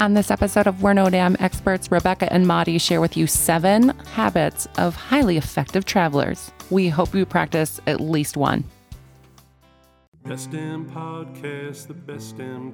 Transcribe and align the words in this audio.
On 0.00 0.14
this 0.14 0.30
episode 0.30 0.66
of 0.66 0.82
We're 0.82 0.94
No 0.94 1.10
Damn 1.10 1.36
Experts, 1.40 1.92
Rebecca 1.92 2.32
and 2.32 2.46
Maudie 2.46 2.78
share 2.78 3.02
with 3.02 3.18
you 3.18 3.26
seven 3.26 3.90
habits 4.14 4.66
of 4.78 4.96
highly 4.96 5.36
effective 5.36 5.84
travelers. 5.84 6.50
We 6.70 6.88
hope 6.88 7.14
you 7.14 7.26
practice 7.26 7.82
at 7.86 8.00
least 8.00 8.34
one. 8.34 8.64
Best 10.24 10.52
podcast, 10.52 11.86
the 11.86 11.92
best 11.92 12.38
town. 12.38 12.72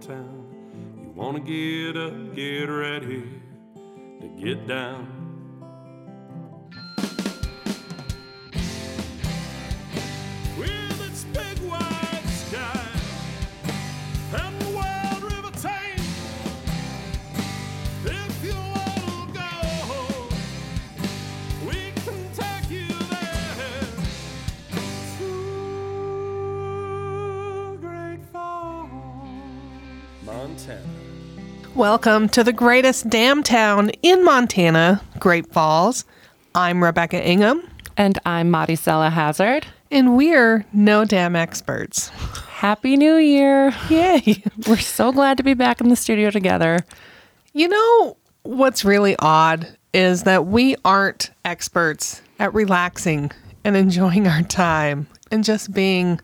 You 1.03 1.13
wanna 1.17 1.41
get 1.41 1.97
up, 1.97 2.37
get 2.37 2.67
ready 2.67 3.25
to 4.21 4.29
get 4.41 4.69
down. 4.69 5.16
Welcome 31.77 32.31
to 32.31 32.43
the 32.43 32.55
greatest 32.55 33.11
damn 33.11 33.43
town 33.43 33.91
in 34.03 34.25
Montana, 34.25 35.03
Great 35.19 35.53
Falls. 35.53 36.07
I'm 36.55 36.83
Rebecca 36.83 37.23
Ingham, 37.23 37.69
And 37.99 38.19
I'm 38.25 38.51
Maudie 38.51 38.77
Sella 38.77 39.11
Hazard. 39.11 39.67
and 39.91 40.17
we're 40.17 40.65
no 40.73 41.05
damn 41.05 41.37
experts. 41.37 42.09
Happy 42.49 42.97
New 42.97 43.17
Year. 43.17 43.75
Yay! 43.91 44.43
We're 44.67 44.79
so 44.79 45.13
glad 45.13 45.37
to 45.37 45.43
be 45.43 45.53
back 45.53 45.83
in 45.83 45.91
the 45.91 45.97
studio 45.97 46.31
together. 46.31 46.79
You 47.53 47.69
know 47.69 48.17
what's 48.43 48.83
really 48.85 49.15
odd 49.19 49.77
is 49.93 50.23
that 50.23 50.47
we 50.47 50.77
aren't 50.85 51.31
experts 51.45 52.23
at 52.39 52.55
relaxing 52.55 53.31
and 53.65 53.77
enjoying 53.77 54.27
our 54.27 54.43
time 54.43 55.07
and 55.31 55.45
just 55.45 55.73
being 55.75 56.21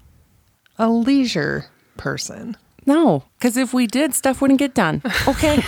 a 0.78 0.88
leisure 0.88 1.66
person. 1.98 2.56
No, 2.84 3.24
because 3.38 3.56
if 3.56 3.72
we 3.72 3.86
did, 3.86 4.14
stuff 4.14 4.40
wouldn't 4.40 4.58
get 4.58 4.74
done. 4.74 5.02
Okay. 5.28 5.62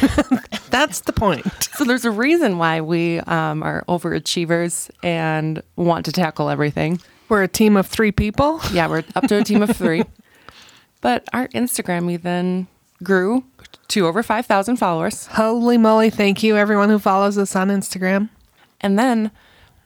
That's 0.70 1.00
the 1.00 1.12
point. 1.12 1.46
so 1.76 1.84
there's 1.84 2.04
a 2.04 2.10
reason 2.10 2.58
why 2.58 2.80
we 2.80 3.20
um, 3.20 3.62
are 3.62 3.84
overachievers 3.88 4.90
and 5.02 5.62
want 5.76 6.04
to 6.06 6.12
tackle 6.12 6.48
everything. 6.48 7.00
We're 7.28 7.44
a 7.44 7.48
team 7.48 7.76
of 7.76 7.86
three 7.86 8.10
people. 8.10 8.60
Yeah, 8.72 8.88
we're 8.88 9.04
up 9.14 9.28
to 9.28 9.38
a 9.38 9.44
team 9.44 9.62
of 9.62 9.76
three. 9.76 10.04
But 11.00 11.28
our 11.34 11.48
Instagram 11.48 12.10
even 12.10 12.66
grew 13.02 13.44
to 13.88 14.06
over 14.06 14.22
5,000 14.22 14.76
followers. 14.76 15.26
Holy 15.26 15.76
moly, 15.76 16.08
thank 16.08 16.42
you 16.42 16.56
everyone 16.56 16.88
who 16.88 16.98
follows 16.98 17.36
us 17.36 17.54
on 17.54 17.68
Instagram. 17.68 18.30
And 18.80 18.98
then 18.98 19.30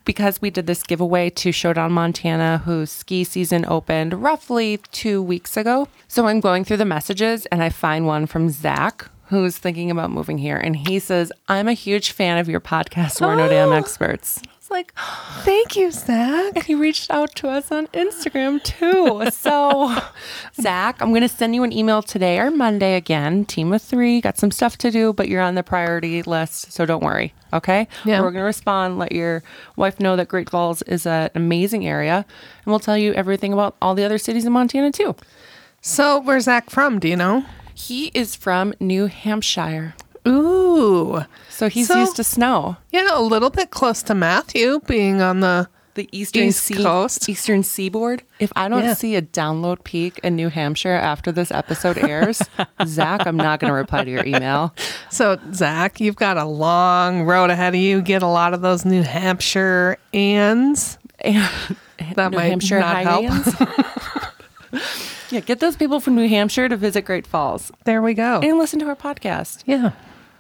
because 0.09 0.41
we 0.41 0.49
did 0.49 0.67
this 0.67 0.83
giveaway 0.83 1.29
to 1.29 1.53
Showdown 1.53 1.93
Montana, 1.93 2.63
whose 2.65 2.91
ski 2.91 3.25
season 3.25 3.67
opened 3.67 4.23
roughly 4.23 4.79
two 4.91 5.23
weeks 5.23 5.55
ago. 5.55 5.87
So 6.09 6.27
I'm 6.27 6.41
going 6.41 6.65
through 6.65 6.79
the 6.79 6.87
messages 6.87 7.45
and 7.53 7.63
I 7.63 7.69
find 7.69 8.07
one 8.07 8.25
from 8.25 8.49
Zach, 8.49 9.11
who's 9.27 9.59
thinking 9.59 9.91
about 9.91 10.11
moving 10.11 10.39
here. 10.39 10.57
And 10.57 10.75
he 10.75 10.99
says, 10.99 11.31
I'm 11.47 11.69
a 11.69 11.75
huge 11.75 12.13
fan 12.13 12.39
of 12.39 12.49
your 12.49 12.59
podcast, 12.59 13.21
We're 13.21 13.37
No 13.37 13.51
Damn 13.51 13.69
oh, 13.69 13.73
Experts. 13.73 14.41
Like, 14.71 14.93
Thank 15.45 15.77
you, 15.77 15.91
Zach. 15.91 16.53
And 16.55 16.65
he 16.65 16.75
reached 16.75 17.11
out 17.11 17.35
to 17.37 17.49
us 17.49 17.73
on 17.73 17.87
Instagram 17.89 18.63
too. 18.63 19.31
So, 19.31 19.97
Zach, 20.61 21.01
I'm 21.01 21.11
going 21.11 21.23
to 21.23 21.29
send 21.29 21.55
you 21.55 21.63
an 21.63 21.73
email 21.73 22.03
today 22.03 22.39
or 22.39 22.51
Monday 22.51 22.97
again. 22.97 23.45
Team 23.45 23.73
of 23.73 23.81
three, 23.83 24.21
got 24.21 24.37
some 24.37 24.51
stuff 24.51 24.77
to 24.79 24.91
do, 24.91 25.13
but 25.13 25.29
you're 25.29 25.41
on 25.43 25.55
the 25.55 25.63
priority 25.63 26.23
list. 26.23 26.73
So 26.73 26.85
don't 26.85 27.03
worry. 27.03 27.33
Okay. 27.53 27.89
Yeah. 28.05 28.21
We're 28.21 28.31
going 28.31 28.43
to 28.43 28.47
respond, 28.47 28.99
let 28.99 29.13
your 29.13 29.43
wife 29.77 30.01
know 30.01 30.17
that 30.17 30.29
Great 30.29 30.51
Falls 30.51 30.83
is 30.83 31.07
an 31.07 31.31
amazing 31.35 31.87
area, 31.87 32.27
and 32.65 32.67
we'll 32.67 32.81
tell 32.81 32.99
you 32.99 33.13
everything 33.15 33.53
about 33.53 33.77
all 33.81 33.95
the 33.95 34.05
other 34.05 34.19
cities 34.19 34.45
in 34.45 34.53
Montana 34.53 34.93
too. 34.93 35.17
So, 35.81 36.21
where's 36.21 36.45
Zach 36.45 36.71
from? 36.71 36.99
Do 36.99 37.09
you 37.09 37.17
know? 37.17 37.45
He 37.73 38.07
is 38.09 38.35
from 38.35 38.75
New 38.81 39.07
Hampshire. 39.07 39.95
Ooh. 40.29 41.23
So 41.49 41.69
he's 41.69 41.89
So- 41.89 41.99
used 42.01 42.17
to 42.17 42.25
snow. 42.25 42.77
Yeah, 42.91 43.09
a 43.13 43.21
little 43.23 43.51
bit 43.51 43.71
close 43.71 44.03
to 44.05 44.15
Matthew 44.15 44.81
being 44.87 45.21
on 45.23 45.41
the. 45.41 45.69
the 45.95 46.09
eastern 46.13 46.45
East 46.45 46.63
sea- 46.63 46.77
Coast. 46.81 47.29
eastern 47.29 47.65
seaboard. 47.65 48.23
If 48.39 48.53
I 48.55 48.69
don't 48.69 48.85
Yeah. 48.85 48.95
see 48.95 49.17
a 49.17 49.23
download 49.23 49.83
peak 49.83 50.21
in 50.23 50.37
New 50.37 50.49
Hampshire 50.49 50.93
after 50.93 51.33
this 51.33 51.51
episode 51.51 51.99
airs, 51.99 52.41
Zach, 52.87 53.27
I'm 53.27 53.37
not 53.37 53.59
going 53.59 53.71
to 53.73 53.75
reply 53.75 54.05
to 54.05 54.11
your 54.11 54.25
email. 54.25 54.73
So, 55.11 55.39
Zach, 55.53 56.01
you've 56.01 56.15
got 56.15 56.37
a 56.37 56.45
long 56.45 57.23
road 57.23 57.51
ahead 57.51 57.75
of 57.75 57.81
you. 57.81 58.01
Get 58.01 58.23
a 58.23 58.29
lot 58.29 58.55
of 58.55 58.61
those 58.61 58.85
New 58.85 59.03
Hampshire 59.03 59.99
ands. 60.15 60.99
And 61.19 61.49
That 62.15 62.31
New 62.31 62.37
might 62.37 62.45
Hampshire 62.51 62.79
not 62.79 63.03
help. 63.03 63.25
Yeah, 65.31 65.41
get 65.41 65.61
those 65.61 65.77
people 65.77 66.01
from 66.01 66.15
New 66.15 66.29
Hampshire 66.29 66.69
to 66.71 66.77
visit 66.77 67.03
Great 67.03 67.27
Falls 67.27 67.71
There 67.85 68.01
we 68.01 68.15
go. 68.15 68.41
and 68.43 68.57
listen 68.57 68.79
to 68.81 68.87
our 68.87 68.97
podcast. 68.97 69.63
Yeah. 69.67 69.91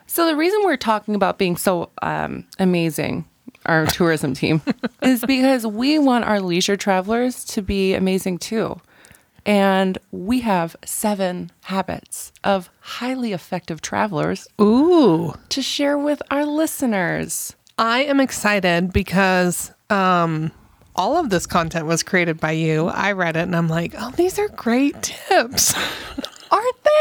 So 0.08 0.26
the 0.26 0.34
reason 0.34 0.60
we're 0.64 0.76
talking 0.76 1.14
about 1.14 1.38
being 1.38 1.56
so 1.56 1.90
um, 2.02 2.44
amazing, 2.58 3.26
our 3.66 3.86
tourism 3.98 4.34
team, 4.34 4.62
is 5.02 5.24
because 5.24 5.66
we 5.66 5.98
want 5.98 6.24
our 6.24 6.40
leisure 6.40 6.76
travelers 6.76 7.44
to 7.46 7.62
be 7.62 7.94
amazing 7.94 8.38
too. 8.38 8.80
And 9.46 9.96
we 10.10 10.40
have 10.40 10.76
seven 10.84 11.52
habits 11.62 12.32
of 12.42 12.70
highly 12.80 13.32
effective 13.32 13.80
travelers 13.80 14.48
Ooh. 14.60 15.34
to 15.50 15.62
share 15.62 15.96
with 15.96 16.22
our 16.30 16.44
listeners. 16.44 17.54
I 17.78 18.00
am 18.04 18.18
excited 18.18 18.92
because 18.92 19.72
um, 19.90 20.50
all 20.96 21.16
of 21.16 21.30
this 21.30 21.46
content 21.46 21.86
was 21.86 22.02
created 22.02 22.40
by 22.40 22.52
you. 22.52 22.88
I 22.88 23.12
read 23.12 23.36
it 23.36 23.42
and 23.42 23.54
I'm 23.54 23.68
like, 23.68 23.94
oh, 23.96 24.10
these 24.16 24.38
are 24.38 24.48
great 24.48 25.00
tips. 25.02 25.74
Aren't 26.50 26.84
they? 26.84 26.97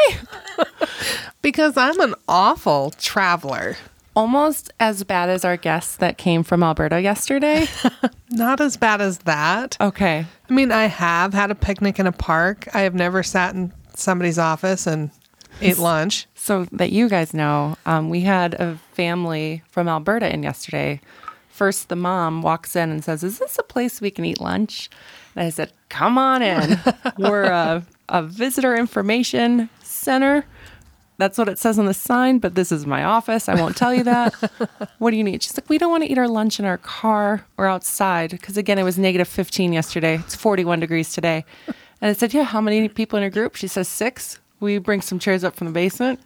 Because 1.58 1.76
I'm 1.76 2.00
an 2.02 2.14
awful 2.28 2.92
traveler. 3.00 3.78
Almost 4.16 4.72
as 4.80 5.04
bad 5.04 5.28
as 5.30 5.44
our 5.44 5.58
guests 5.58 5.96
that 5.96 6.20
came 6.20 6.44
from 6.44 6.62
Alberta 6.62 7.02
yesterday. 7.02 7.66
Not 8.30 8.62
as 8.62 8.78
bad 8.78 9.02
as 9.02 9.18
that. 9.20 9.76
Okay. 9.82 10.28
I 10.48 10.54
mean, 10.54 10.72
I 10.72 10.86
have 10.86 11.34
had 11.34 11.50
a 11.50 11.56
picnic 11.56 11.98
in 11.98 12.06
a 12.06 12.12
park. 12.12 12.68
I 12.76 12.82
have 12.82 12.94
never 12.94 13.24
sat 13.24 13.56
in 13.56 13.74
somebody's 13.96 14.38
office 14.38 14.86
and 14.86 15.10
ate 15.60 15.80
lunch. 15.80 16.28
So 16.36 16.66
that 16.74 16.92
you 16.92 17.10
guys 17.10 17.34
know, 17.34 17.76
um, 17.88 18.12
we 18.12 18.22
had 18.22 18.54
a 18.54 18.78
family 18.92 19.64
from 19.68 19.88
Alberta 19.88 20.32
in 20.32 20.44
yesterday. 20.44 21.02
First, 21.50 21.90
the 21.90 21.96
mom 21.96 22.44
walks 22.44 22.76
in 22.76 22.92
and 22.92 23.04
says, 23.04 23.24
Is 23.24 23.40
this 23.40 23.58
a 23.58 23.64
place 23.64 24.00
we 24.00 24.12
can 24.12 24.26
eat 24.26 24.40
lunch? 24.40 24.92
And 25.36 25.44
I 25.44 25.50
said, 25.50 25.74
Come 25.90 26.20
on 26.20 26.44
in. 26.44 26.80
We're 27.18 27.46
a, 27.46 27.84
a 28.10 28.22
visitor 28.22 28.76
information 28.76 29.72
center. 29.82 30.46
That's 31.18 31.38
what 31.38 31.50
it 31.50 31.58
says 31.58 31.80
on 31.80 31.86
the 31.88 31.94
sign, 31.96 32.38
but 32.38 32.54
this 32.54 32.72
is 32.72 32.86
my 32.86 33.04
office. 33.04 33.50
I 33.50 33.56
won't 33.56 33.76
tell 33.76 33.94
you 33.94 34.04
that. 34.04 34.34
what 35.00 35.12
do 35.12 35.18
you 35.18 35.24
need? 35.24 35.42
She's 35.42 35.58
like, 35.58 35.70
We 35.70 35.78
don't 35.78 35.90
want 35.90 36.04
to 36.04 36.10
eat 36.10 36.18
our 36.18 36.28
lunch 36.28 36.60
in 36.60 36.66
our 36.66 36.78
car 36.78 37.46
or 37.58 37.66
outside. 37.66 38.32
Because 38.32 38.56
again, 38.56 38.78
it 38.78 38.84
was 38.84 39.00
negative 39.00 39.28
15 39.28 39.74
yesterday. 39.74 40.16
It's 40.16 40.36
41 40.36 40.80
degrees 40.80 41.12
today. 41.12 41.44
And 41.68 42.10
I 42.10 42.14
said, 42.14 42.34
Yeah, 42.34 42.44
how 42.44 42.62
many 42.62 42.88
people 42.88 43.18
in 43.18 43.24
your 43.24 43.32
group? 43.32 43.56
She 43.56 43.68
says, 43.68 43.88
Six. 43.88 44.40
We 44.60 44.80
bring 44.80 45.02
some 45.02 45.20
chairs 45.20 45.44
up 45.44 45.56
from 45.56 45.68
the 45.68 45.74
basement, 45.74 46.20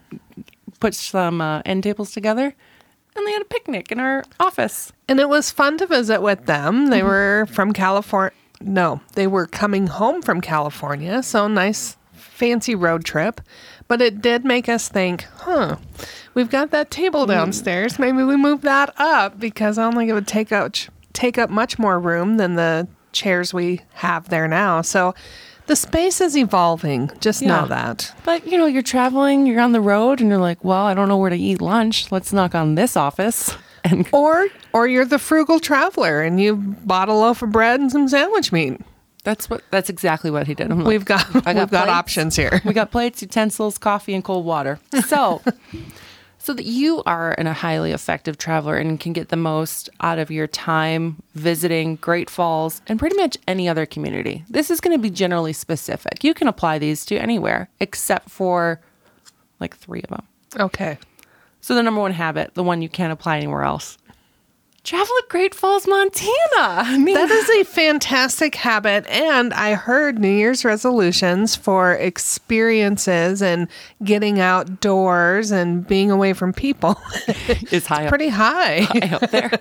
put 0.80 0.94
some 0.94 1.42
uh, 1.42 1.62
end 1.66 1.84
tables 1.84 2.12
together, 2.12 2.56
and 3.16 3.28
they 3.28 3.32
had 3.34 3.42
a 3.42 3.46
picnic 3.46 3.92
in 3.92 4.00
our 4.00 4.24
office. 4.40 4.94
And 5.10 5.20
it 5.20 5.28
was 5.28 5.52
fun 5.52 5.78
to 5.80 5.86
visit 5.86 6.22
with 6.22 6.46
them. 6.46 6.88
They 6.88 7.04
were 7.04 7.46
from 7.52 7.74
California. 7.74 8.32
No, 8.62 9.02
they 9.16 9.28
were 9.28 9.48
coming 9.48 9.88
home 9.88 10.22
from 10.22 10.40
California. 10.40 11.24
So 11.24 11.48
nice, 11.48 11.98
fancy 12.14 12.74
road 12.74 13.04
trip. 13.04 13.42
But 13.92 14.02
it 14.02 14.22
did 14.22 14.46
make 14.46 14.70
us 14.70 14.88
think, 14.88 15.26
huh, 15.40 15.76
we've 16.34 16.50
got 16.50 16.72
that 16.72 16.92
table 16.92 17.26
hmm. 17.26 17.32
downstairs. 17.32 18.00
Maybe 18.00 18.24
we 18.24 18.38
move 18.38 18.62
that 18.62 18.94
up 18.96 19.38
because 19.38 19.78
I 19.78 19.84
don't 19.84 19.98
think 19.98 20.10
it 20.10 20.14
would 20.14 20.30
take 20.30 20.54
out 20.54 20.88
take 21.12 21.38
up 21.38 21.50
much 21.50 21.78
more 21.78 22.00
room 22.00 22.38
than 22.38 22.56
the 22.56 22.88
chairs 23.12 23.54
we 23.54 23.82
have 23.96 24.30
there 24.30 24.48
now. 24.48 24.82
So 24.82 25.14
the 25.68 25.76
space 25.76 26.22
is 26.22 26.38
evolving. 26.38 27.12
Just 27.20 27.42
Yeah. 27.42 27.50
know 27.50 27.68
that. 27.68 28.14
But 28.24 28.48
you 28.48 28.58
know, 28.58 28.66
you're 28.66 28.82
traveling, 28.82 29.46
you're 29.46 29.60
on 29.60 29.74
the 29.74 29.82
road, 29.82 30.22
and 30.22 30.30
you're 30.30 30.40
like, 30.40 30.64
well, 30.64 30.86
I 30.86 30.94
don't 30.94 31.10
know 31.10 31.18
where 31.18 31.30
to 31.30 31.36
eat 31.36 31.60
lunch. 31.60 32.14
Let's 32.14 32.32
knock 32.32 32.56
on 32.56 32.76
this 32.76 32.96
office. 32.96 33.58
And 33.84 34.08
Or 34.14 34.48
or 34.72 34.88
you're 34.88 35.04
the 35.04 35.20
frugal 35.20 35.60
traveler 35.60 36.22
and 36.22 36.40
you 36.40 36.56
bought 36.56 37.10
a 37.10 37.14
loaf 37.14 37.42
of 37.42 37.52
bread 37.52 37.82
and 37.82 37.92
some 37.92 38.08
sandwich 38.08 38.54
meat. 38.54 38.80
That's 39.24 39.50
what 39.50 39.64
that's 39.72 39.90
exactly 39.90 40.32
what 40.32 40.48
he 40.48 40.54
did. 40.56 40.70
Like, 40.70 40.86
We've 40.86 41.06
got 41.06 41.26
I 41.48 41.54
got 41.54 41.56
we've 41.56 41.72
got 41.72 41.90
options 41.90 42.36
here. 42.36 42.62
we 42.66 42.74
got 42.74 42.92
plates, 42.92 43.22
utensils, 43.22 43.78
coffee, 43.78 44.14
and 44.14 44.24
cold 44.24 44.46
water. 44.46 44.80
So, 45.08 45.42
so 46.40 46.54
that 46.54 46.66
you 46.66 47.04
are 47.06 47.34
an, 47.34 47.46
a 47.48 47.54
highly 47.54 47.92
effective 47.92 48.38
traveler 48.38 48.78
and 48.78 49.00
can 49.00 49.14
get 49.14 49.30
the 49.30 49.38
most 49.38 49.90
out 50.02 50.18
of 50.18 50.32
your 50.32 50.48
time 50.48 51.22
visiting 51.36 51.98
Great 51.98 52.30
Falls 52.30 52.82
and 52.88 52.98
pretty 52.98 53.16
much 53.16 53.38
any 53.48 53.70
other 53.70 53.86
community. 53.86 54.44
This 54.50 54.72
is 54.72 54.82
going 54.82 54.98
to 54.98 55.02
be 55.02 55.12
generally 55.12 55.54
specific. 55.54 56.24
You 56.24 56.34
can 56.34 56.48
apply 56.48 56.80
these 56.80 57.06
to 57.06 57.16
anywhere 57.18 57.70
except 57.80 58.30
for 58.30 58.82
like 59.60 59.76
three 59.78 60.02
of 60.02 60.10
them. 60.10 60.24
Okay. 60.60 60.98
So 61.64 61.76
the 61.76 61.84
number 61.84 62.02
one 62.02 62.12
habit, 62.14 62.56
the 62.56 62.64
one 62.64 62.82
you 62.82 62.90
can't 62.90 63.14
apply 63.14 63.38
anywhere 63.38 63.62
else. 63.62 64.00
Travel 64.84 65.14
at 65.22 65.30
Great 65.30 65.54
Falls, 65.54 65.88
Montana. 65.88 66.32
I 66.58 66.98
mean, 66.98 67.14
That 67.14 67.30
is 67.30 67.50
a 67.50 67.64
fantastic 67.72 68.56
habit. 68.56 69.06
And 69.08 69.54
I 69.54 69.76
heard 69.76 70.18
New 70.18 70.28
Year's 70.32 70.66
resolutions 70.66 71.56
for 71.56 71.94
experiences 71.94 73.44
and 73.44 73.68
getting 74.04 74.40
outdoors 74.40 75.52
and 75.52 75.86
being 75.88 76.10
away 76.10 76.34
from 76.34 76.52
people. 76.52 77.00
is 77.72 77.86
high 77.86 78.06
up, 78.06 78.10
Pretty 78.10 78.30
high. 78.30 78.82
high 78.82 79.16
up 79.16 79.30
there. 79.30 79.52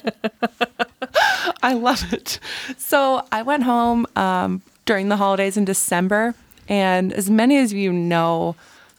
I 1.62 1.75
love 1.75 2.12
it. 2.14 2.38
So 2.78 3.26
I 3.31 3.43
went 3.43 3.64
home 3.64 4.06
um, 4.17 4.62
during 4.87 5.11
the 5.11 5.17
holidays 5.17 5.58
in 5.58 5.67
December, 5.67 6.34
and 6.67 7.12
as 7.12 7.28
many 7.28 7.58
as 7.58 7.75
you 7.75 7.93
know, 7.93 8.56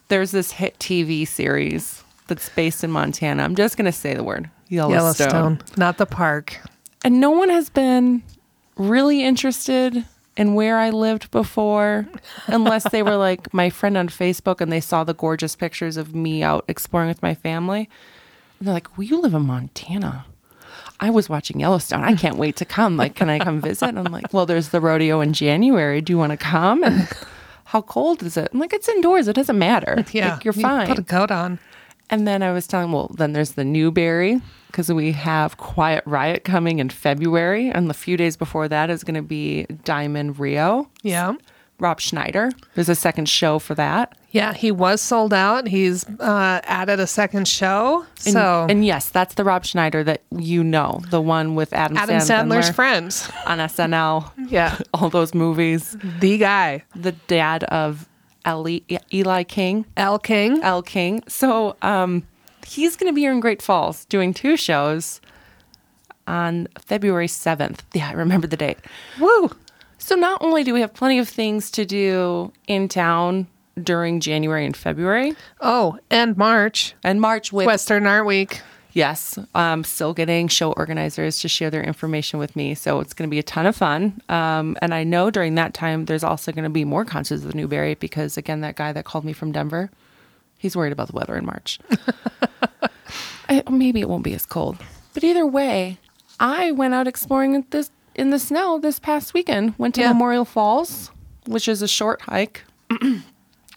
there's 0.09 0.29
this 0.31 0.51
hit 0.51 0.77
TV 0.77 1.27
series 1.27 2.03
that's 2.27 2.50
based 2.50 2.83
in 2.83 2.91
Montana. 2.91 3.44
I'm 3.44 3.56
just 3.56 3.75
going 3.75 3.85
to 3.85 3.91
say 3.91 4.13
the 4.13 4.23
word 4.23 4.50
Yellowstone. 4.71 5.27
Yellowstone, 5.29 5.62
not 5.77 5.97
the 5.97 6.06
park. 6.06 6.57
And 7.03 7.19
no 7.19 7.31
one 7.31 7.50
has 7.50 7.69
been 7.69 8.23
really 8.77 9.23
interested 9.23 10.06
in 10.38 10.53
where 10.53 10.77
I 10.79 10.89
lived 10.91 11.29
before, 11.31 12.07
unless 12.47 12.89
they 12.89 13.03
were 13.03 13.18
like 13.27 13.53
my 13.53 13.69
friend 13.69 13.97
on 13.97 14.07
Facebook 14.07 14.62
and 14.62 14.71
they 14.71 14.79
saw 14.79 15.03
the 15.03 15.13
gorgeous 15.13 15.56
pictures 15.56 15.97
of 15.97 16.15
me 16.15 16.41
out 16.41 16.63
exploring 16.68 17.09
with 17.09 17.21
my 17.21 17.35
family. 17.35 17.89
And 18.59 18.68
they're 18.68 18.73
like, 18.73 18.97
Well, 18.97 19.06
you 19.06 19.19
live 19.19 19.33
in 19.33 19.44
Montana. 19.44 20.25
I 21.00 21.09
was 21.09 21.27
watching 21.27 21.59
Yellowstone. 21.59 22.03
I 22.03 22.15
can't 22.15 22.38
wait 22.38 22.56
to 22.57 22.65
come. 22.65 22.95
Like, 22.95 23.15
can 23.15 23.29
I 23.29 23.39
come 23.39 23.59
visit? 23.59 23.89
And 23.89 24.00
I'm 24.00 24.12
like, 24.12 24.31
Well, 24.33 24.45
there's 24.45 24.69
the 24.69 24.79
rodeo 24.79 25.19
in 25.19 25.33
January. 25.33 26.00
Do 26.01 26.13
you 26.13 26.18
want 26.18 26.31
to 26.31 26.38
come? 26.38 26.83
And 26.83 27.07
how 27.65 27.81
cold 27.81 28.23
is 28.23 28.38
it? 28.38 28.50
I'm 28.53 28.59
like, 28.59 28.73
It's 28.73 28.88
indoors. 28.88 29.27
It 29.27 29.33
doesn't 29.35 29.57
matter. 29.59 30.06
Yeah. 30.13 30.33
Like, 30.35 30.45
you're 30.45 30.53
you 30.53 30.62
fine. 30.62 30.88
Put 30.88 31.00
a 31.00 31.03
coat 31.03 31.31
on. 31.31 31.59
And 32.11 32.27
then 32.27 32.43
I 32.43 32.51
was 32.51 32.67
telling, 32.67 32.91
well, 32.91 33.09
then 33.17 33.33
there's 33.33 33.51
the 33.53 33.63
Newberry 33.63 34.41
because 34.67 34.91
we 34.91 35.11
have 35.13 35.57
Quiet 35.57 36.03
Riot 36.05 36.43
coming 36.43 36.79
in 36.79 36.89
February, 36.89 37.69
and 37.69 37.89
the 37.89 37.93
few 37.93 38.15
days 38.17 38.37
before 38.37 38.67
that 38.67 38.89
is 38.89 39.03
going 39.03 39.15
to 39.15 39.21
be 39.21 39.65
Diamond 39.83 40.39
Rio. 40.39 40.89
Yeah. 41.01 41.33
Rob 41.79 41.99
Schneider. 41.99 42.51
There's 42.75 42.89
a 42.89 42.95
second 42.95 43.27
show 43.27 43.57
for 43.57 43.73
that. 43.73 44.15
Yeah, 44.29 44.53
he 44.53 44.71
was 44.71 45.01
sold 45.01 45.33
out. 45.33 45.67
He's 45.67 46.05
uh, 46.19 46.61
added 46.63 46.99
a 46.99 47.07
second 47.07 47.47
show. 47.47 48.05
And, 48.25 48.33
so 48.33 48.67
and 48.69 48.85
yes, 48.85 49.09
that's 49.09 49.33
the 49.33 49.43
Rob 49.43 49.65
Schneider 49.65 50.03
that 50.03 50.21
you 50.37 50.63
know, 50.63 51.01
the 51.09 51.19
one 51.19 51.55
with 51.55 51.73
Adam, 51.73 51.97
Adam 51.97 52.17
Sandler's 52.17 52.69
friends. 52.69 53.29
on 53.47 53.57
SNL, 53.57 54.31
Yeah. 54.47 54.77
all 54.93 55.09
those 55.09 55.33
movies. 55.33 55.97
The 56.19 56.37
guy. 56.37 56.83
The 56.95 57.13
dad 57.13 57.63
of 57.65 58.07
Eli, 58.47 58.79
Eli 59.13 59.43
King. 59.43 59.85
Elle 59.97 60.19
King. 60.19 60.61
Elle 60.63 60.81
King. 60.83 61.23
So 61.27 61.75
um, 61.81 62.25
he's 62.65 62.95
going 62.95 63.11
to 63.11 63.15
be 63.15 63.21
here 63.21 63.31
in 63.31 63.39
Great 63.39 63.61
Falls 63.61 64.05
doing 64.05 64.33
two 64.33 64.57
shows 64.57 65.21
on 66.27 66.67
February 66.79 67.27
7th. 67.27 67.79
Yeah, 67.93 68.09
I 68.09 68.13
remember 68.13 68.47
the 68.47 68.57
date. 68.57 68.77
Woo. 69.19 69.51
So 69.97 70.15
not 70.15 70.41
only 70.41 70.63
do 70.63 70.73
we 70.73 70.81
have 70.81 70.93
plenty 70.93 71.19
of 71.19 71.29
things 71.29 71.69
to 71.71 71.85
do 71.85 72.51
in 72.67 72.88
town 72.88 73.47
during 73.81 74.19
January 74.19 74.65
and 74.65 74.75
February 74.75 75.33
Oh, 75.61 75.97
and 76.09 76.35
March. 76.37 76.94
and 77.03 77.21
March 77.21 77.53
with 77.53 77.65
Western 77.67 78.05
Art 78.05 78.25
Week. 78.25 78.61
Yes, 78.93 79.38
um, 79.55 79.83
still 79.83 80.13
getting 80.13 80.47
show 80.47 80.71
organizers 80.73 81.39
to 81.39 81.47
share 81.47 81.69
their 81.69 81.83
information 81.83 82.39
with 82.39 82.55
me. 82.55 82.75
So 82.75 82.99
it's 82.99 83.13
going 83.13 83.29
to 83.29 83.31
be 83.31 83.39
a 83.39 83.43
ton 83.43 83.65
of 83.65 83.75
fun. 83.75 84.21
Um, 84.29 84.77
and 84.81 84.93
I 84.93 85.03
know 85.03 85.29
during 85.29 85.55
that 85.55 85.73
time 85.73 86.05
there's 86.05 86.23
also 86.23 86.51
going 86.51 86.63
to 86.63 86.69
be 86.69 86.85
more 86.85 87.05
concerts 87.05 87.43
of 87.43 87.51
the 87.51 87.57
Newberry 87.57 87.95
because 87.95 88.38
again, 88.38 88.61
that 88.61 88.75
guy 88.75 88.91
that 88.93 89.05
called 89.05 89.25
me 89.25 89.33
from 89.33 89.51
Denver, 89.51 89.89
he's 90.57 90.75
worried 90.75 90.93
about 90.93 91.07
the 91.07 91.15
weather 91.15 91.35
in 91.35 91.45
March. 91.45 91.79
I, 93.49 93.63
maybe 93.69 93.99
it 94.01 94.07
won't 94.09 94.23
be 94.23 94.33
as 94.33 94.45
cold, 94.45 94.77
but 95.13 95.23
either 95.23 95.45
way, 95.45 95.97
I 96.39 96.71
went 96.71 96.94
out 96.94 97.07
exploring 97.07 97.65
this 97.71 97.91
in 98.15 98.29
the 98.29 98.39
snow 98.39 98.79
this 98.79 98.97
past 98.99 99.33
weekend. 99.33 99.73
Went 99.77 99.95
to 99.95 100.01
Yeah. 100.01 100.13
Memorial 100.13 100.45
Falls, 100.45 101.11
which 101.47 101.67
is 101.67 101.81
a 101.81 101.87
short 101.87 102.21
hike, 102.21 102.63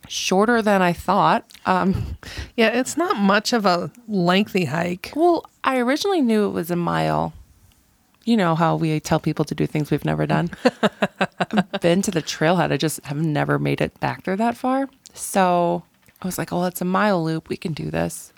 shorter 0.09 0.61
than 0.63 0.83
I 0.83 0.93
thought. 0.93 1.45
Um, 1.67 2.17
Yeah, 2.57 2.69
it's 2.69 2.97
not 2.97 3.17
much 3.17 3.53
of 3.53 3.67
a 3.67 3.91
lengthy 4.09 4.67
hike. 4.67 5.13
well, 5.17 5.45
I 5.63 5.79
originally 5.79 6.21
knew 6.23 6.47
it 6.47 6.51
was 6.53 6.71
a 6.71 6.77
mile. 6.77 7.33
You 8.25 8.37
know 8.39 8.55
how 8.55 8.77
we 8.77 9.01
tell 9.01 9.21
people 9.21 9.45
to 9.45 9.55
do 9.55 9.67
things 9.67 9.91
we've 9.91 10.05
never 10.05 10.27
done. 10.27 10.51
I've 11.41 11.71
been 11.81 12.01
to 12.03 12.11
the 12.11 12.23
trailhead. 12.23 12.73
I 12.73 12.77
just 12.79 13.05
have 13.05 13.19
never 13.19 13.59
made 13.59 13.81
it 13.83 13.99
back 14.01 14.25
there 14.25 14.37
that 14.37 14.57
far. 14.57 14.89
So 15.13 15.83
I 16.23 16.27
was 16.27 16.39
like, 16.39 16.53
oh, 16.53 16.65
it's 16.65 16.81
a 16.81 16.85
mile 16.87 17.23
loop. 17.23 17.49
We 17.51 17.57
can 17.59 17.73
do 17.75 17.91
this. 17.91 18.33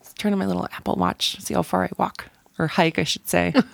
Let's 0.00 0.12
turn 0.14 0.32
on 0.32 0.38
my 0.40 0.46
little 0.46 0.66
Apple 0.72 0.96
Watch, 0.96 1.40
see 1.40 1.54
how 1.54 1.62
far 1.62 1.84
I 1.84 1.90
walk 1.96 2.26
or 2.58 2.66
hike, 2.66 2.98
I 2.98 3.04
should 3.04 3.28
say. 3.28 3.54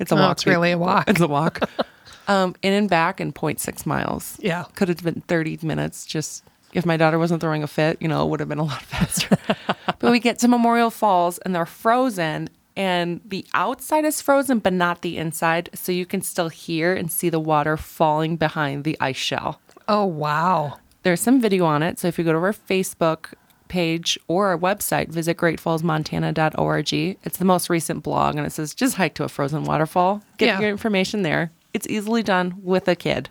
It's 0.00 0.10
a 0.10 0.16
Oh, 0.16 0.18
walk. 0.18 0.32
it's 0.32 0.46
really 0.46 0.72
a 0.72 0.78
walk. 0.78 1.08
It's 1.08 1.20
a 1.20 1.28
walk. 1.28 1.60
um, 2.28 2.56
in 2.62 2.72
and 2.72 2.90
back 2.90 3.20
in 3.20 3.32
0.6 3.32 3.86
miles. 3.86 4.36
Yeah. 4.40 4.64
Could 4.74 4.88
have 4.88 5.04
been 5.04 5.22
30 5.28 5.60
minutes 5.62 6.04
just 6.04 6.42
if 6.74 6.84
my 6.84 6.96
daughter 6.96 7.18
wasn't 7.18 7.40
throwing 7.40 7.62
a 7.62 7.66
fit, 7.66 7.96
you 8.00 8.08
know, 8.08 8.24
it 8.24 8.28
would 8.30 8.40
have 8.40 8.48
been 8.48 8.58
a 8.58 8.64
lot 8.64 8.82
faster. 8.94 9.36
but 9.98 10.10
we 10.10 10.20
get 10.20 10.38
to 10.40 10.48
Memorial 10.48 10.90
Falls 10.90 11.38
and 11.38 11.54
they're 11.54 11.64
frozen 11.66 12.48
and 12.76 13.20
the 13.24 13.46
outside 13.54 14.04
is 14.04 14.20
frozen 14.20 14.58
but 14.58 14.72
not 14.72 15.02
the 15.02 15.16
inside, 15.16 15.70
so 15.74 15.92
you 15.92 16.04
can 16.04 16.20
still 16.20 16.48
hear 16.48 16.92
and 16.94 17.10
see 17.10 17.30
the 17.30 17.38
water 17.40 17.76
falling 17.76 18.36
behind 18.36 18.82
the 18.84 18.96
ice 19.00 19.16
shell. 19.16 19.60
Oh, 19.86 20.04
wow. 20.04 20.78
There's 21.04 21.20
some 21.20 21.40
video 21.40 21.64
on 21.66 21.82
it, 21.84 21.98
so 22.00 22.08
if 22.08 22.18
you 22.18 22.24
go 22.24 22.32
to 22.32 22.38
our 22.38 22.52
Facebook 22.52 23.32
page 23.68 24.18
or 24.28 24.48
our 24.48 24.58
website, 24.58 25.08
visit 25.08 25.36
greatfallsmontana.org. 25.36 26.92
It's 27.22 27.38
the 27.38 27.44
most 27.44 27.70
recent 27.70 28.02
blog 28.02 28.36
and 28.36 28.46
it 28.46 28.50
says 28.50 28.74
just 28.74 28.96
hike 28.96 29.14
to 29.14 29.24
a 29.24 29.28
frozen 29.28 29.64
waterfall. 29.64 30.22
Get 30.38 30.46
Yeah. 30.46 30.60
your 30.60 30.70
information 30.70 31.22
there. 31.22 31.50
It's 31.72 31.86
easily 31.88 32.22
done 32.22 32.54
with 32.62 32.88
a 32.88 32.94
kid. 32.96 33.28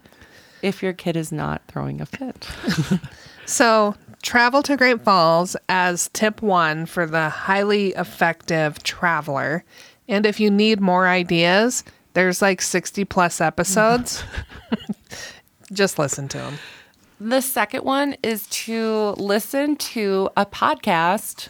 If 0.61 0.81
your 0.81 0.93
kid 0.93 1.17
is 1.17 1.31
not 1.31 1.61
throwing 1.67 1.99
a 2.01 2.05
fit. 2.05 2.47
So, 3.45 3.95
travel 4.21 4.63
to 4.63 4.77
Great 4.77 5.01
Falls 5.01 5.55
as 5.69 6.09
tip 6.13 6.41
one 6.41 6.85
for 6.85 7.05
the 7.05 7.29
highly 7.29 7.89
effective 7.89 8.81
traveler. 8.83 9.63
And 10.07 10.25
if 10.25 10.39
you 10.39 10.49
need 10.49 10.79
more 10.79 11.07
ideas, 11.07 11.83
there's 12.13 12.41
like 12.41 12.61
60 12.61 13.05
plus 13.05 13.41
episodes. 13.41 14.23
Just 15.73 15.97
listen 15.97 16.27
to 16.29 16.37
them. 16.37 16.59
The 17.19 17.41
second 17.41 17.83
one 17.83 18.15
is 18.21 18.47
to 18.47 19.15
listen 19.17 19.75
to 19.77 20.29
a 20.35 20.45
podcast 20.45 21.49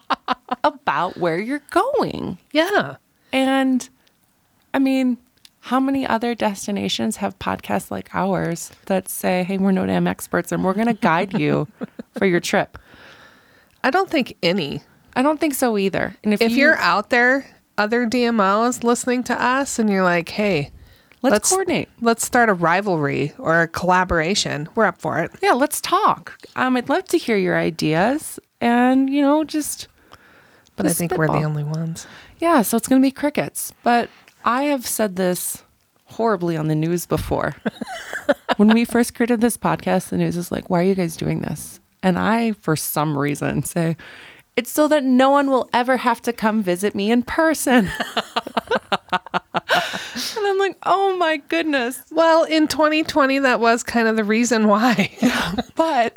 about 0.64 1.16
where 1.18 1.38
you're 1.38 1.62
going. 1.70 2.38
Yeah. 2.52 2.96
And 3.32 3.88
I 4.72 4.78
mean, 4.78 5.18
how 5.64 5.80
many 5.80 6.06
other 6.06 6.34
destinations 6.34 7.16
have 7.16 7.38
podcasts 7.38 7.90
like 7.90 8.14
ours 8.14 8.70
that 8.84 9.08
say, 9.08 9.44
hey, 9.44 9.56
we're 9.56 9.72
no 9.72 9.86
damn 9.86 10.06
experts 10.06 10.52
and 10.52 10.62
we're 10.62 10.74
going 10.74 10.88
to 10.88 10.92
guide 10.92 11.32
you 11.40 11.66
for 12.18 12.26
your 12.26 12.38
trip? 12.38 12.76
I 13.82 13.88
don't 13.88 14.10
think 14.10 14.36
any. 14.42 14.82
I 15.16 15.22
don't 15.22 15.40
think 15.40 15.54
so 15.54 15.78
either. 15.78 16.14
And 16.22 16.34
if, 16.34 16.42
If 16.42 16.50
you, 16.50 16.58
you're 16.58 16.76
out 16.76 17.08
there, 17.08 17.46
other 17.78 18.06
DMOs 18.06 18.84
listening 18.84 19.22
to 19.24 19.42
us, 19.42 19.78
and 19.78 19.88
you're 19.88 20.04
like, 20.04 20.28
hey, 20.28 20.70
let's, 21.22 21.48
coordinate. 21.48 21.88
Let's 22.02 22.26
start 22.26 22.50
a 22.50 22.54
rivalry 22.54 23.32
or 23.38 23.62
a 23.62 23.68
collaboration. 23.68 24.68
We're 24.74 24.84
up 24.84 25.00
for 25.00 25.20
it. 25.20 25.30
Yeah, 25.40 25.52
let's 25.52 25.80
talk. 25.80 26.38
Um, 26.56 26.76
I'd 26.76 26.90
love 26.90 27.06
to 27.06 27.16
hear 27.16 27.38
your 27.38 27.56
ideas 27.56 28.38
and, 28.60 29.08
you 29.08 29.22
know, 29.22 29.44
just 29.44 29.88
But 30.76 30.84
I 30.84 30.90
think 30.90 31.16
we're 31.16 31.26
the 31.26 31.42
only 31.42 31.64
ones. 31.64 32.06
Yeah, 32.38 32.60
so 32.60 32.76
it's 32.76 32.86
going 32.86 33.00
to 33.00 33.06
be 33.06 33.10
crickets. 33.10 33.72
But 33.82 34.10
I 34.44 34.64
have 34.64 34.86
said 34.86 35.16
this 35.16 35.62
horribly 36.04 36.56
on 36.56 36.68
the 36.68 36.74
news 36.74 37.06
before. 37.06 37.56
when 38.56 38.68
we 38.68 38.84
first 38.84 39.14
created 39.14 39.40
this 39.40 39.56
podcast, 39.56 40.10
the 40.10 40.18
news 40.18 40.36
is 40.36 40.52
like, 40.52 40.68
why 40.68 40.80
are 40.80 40.84
you 40.84 40.94
guys 40.94 41.16
doing 41.16 41.40
this? 41.40 41.80
And 42.02 42.18
I, 42.18 42.52
for 42.52 42.76
some 42.76 43.16
reason, 43.16 43.62
say, 43.62 43.96
it's 44.54 44.70
so 44.70 44.86
that 44.88 45.02
no 45.02 45.30
one 45.30 45.50
will 45.50 45.68
ever 45.72 45.96
have 45.96 46.20
to 46.22 46.32
come 46.32 46.62
visit 46.62 46.94
me 46.94 47.10
in 47.10 47.22
person. 47.22 47.90
and 50.36 50.46
I'm 50.46 50.58
like, 50.58 50.76
oh 50.84 51.16
my 51.16 51.38
goodness. 51.48 52.02
Well, 52.10 52.44
in 52.44 52.68
2020, 52.68 53.40
that 53.40 53.60
was 53.60 53.82
kind 53.82 54.08
of 54.08 54.16
the 54.16 54.24
reason 54.24 54.68
why. 54.68 55.10
But 55.76 56.16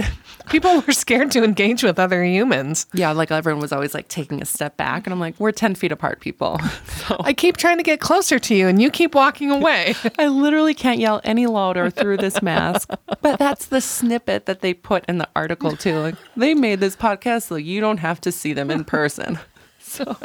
People 0.50 0.82
were 0.82 0.94
scared 0.94 1.32
to 1.32 1.44
engage 1.44 1.84
with 1.84 2.00
other 2.00 2.24
humans. 2.24 2.86
yeah, 2.94 3.12
like 3.12 3.32
everyone 3.32 3.62
was 3.62 3.74
always 3.74 3.94
like 3.94 4.08
taking 4.08 4.42
a 4.42 4.46
step 4.46 4.78
back. 4.78 5.06
And 5.06 5.14
I'm 5.14 5.20
like, 5.20 5.38
we're 5.40 5.52
10 5.52 5.76
feet 5.76 5.92
apart, 5.92 6.20
people. 6.22 6.60
So 7.08 7.16
I 7.22 7.32
keep 7.32 7.56
trying 7.56 7.78
to 7.78 7.84
get 7.84 8.02
closer 8.02 8.38
to 8.38 8.56
you, 8.56 8.68
and 8.68 8.82
you 8.82 8.92
keep 8.92 9.16
walking 9.16 9.50
away. 9.50 9.96
I 10.20 10.28
literally 10.28 10.74
can't 10.74 11.00
yell 11.00 11.22
any 11.24 11.48
louder 11.48 11.90
through 11.90 12.18
this 12.18 12.42
mask. 12.42 12.90
But 13.22 13.40
that's 13.40 13.68
the 13.68 13.80
snippet 13.80 14.46
that 14.46 14.60
they 14.60 14.74
put 14.74 15.06
in 15.06 15.18
the 15.18 15.30
article 15.34 15.78
too. 15.78 16.00
Like 16.00 16.16
they 16.36 16.54
made 16.54 16.82
this 16.82 16.98
podcast 16.98 17.44
so 17.44 17.56
you 17.56 17.80
don't 17.80 18.00
have 18.00 18.20
to 18.22 18.32
see 18.32 18.52
them 18.52 18.70
in 18.70 18.84
person. 18.84 19.40
So, 19.98 20.16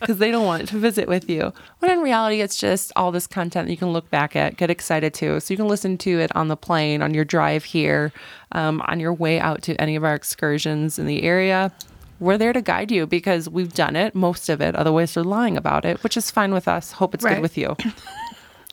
because 0.00 0.18
they 0.18 0.30
don't 0.30 0.44
want 0.44 0.68
to 0.68 0.78
visit 0.78 1.08
with 1.08 1.30
you. 1.30 1.52
When 1.78 1.90
in 1.90 2.00
reality, 2.00 2.40
it's 2.40 2.56
just 2.56 2.92
all 2.96 3.12
this 3.12 3.26
content 3.26 3.66
that 3.66 3.70
you 3.72 3.76
can 3.78 3.92
look 3.92 4.10
back 4.10 4.34
at, 4.36 4.56
get 4.56 4.68
excited 4.68 5.14
to. 5.14 5.40
So 5.40 5.52
you 5.54 5.56
can 5.56 5.68
listen 5.68 5.96
to 5.98 6.18
it 6.20 6.34
on 6.36 6.48
the 6.48 6.56
plane, 6.56 7.00
on 7.02 7.14
your 7.14 7.24
drive 7.24 7.64
here, 7.64 8.12
um, 8.52 8.82
on 8.86 9.00
your 9.00 9.14
way 9.14 9.38
out 9.40 9.62
to 9.62 9.80
any 9.80 9.96
of 9.96 10.04
our 10.04 10.14
excursions 10.14 10.98
in 10.98 11.06
the 11.06 11.22
area, 11.22 11.72
we're 12.20 12.36
there 12.38 12.52
to 12.52 12.60
guide 12.62 12.90
you 12.92 13.06
because 13.06 13.48
we've 13.48 13.72
done 13.72 13.96
it, 13.96 14.14
most 14.14 14.48
of 14.48 14.60
it. 14.60 14.74
Otherwise, 14.76 15.14
they're 15.14 15.24
lying 15.24 15.56
about 15.56 15.84
it, 15.84 16.02
which 16.04 16.16
is 16.16 16.30
fine 16.30 16.52
with 16.52 16.68
us. 16.68 16.92
Hope 16.92 17.14
it's 17.14 17.24
Right. 17.24 17.34
good 17.36 17.42
with 17.42 17.56
you. 17.56 17.76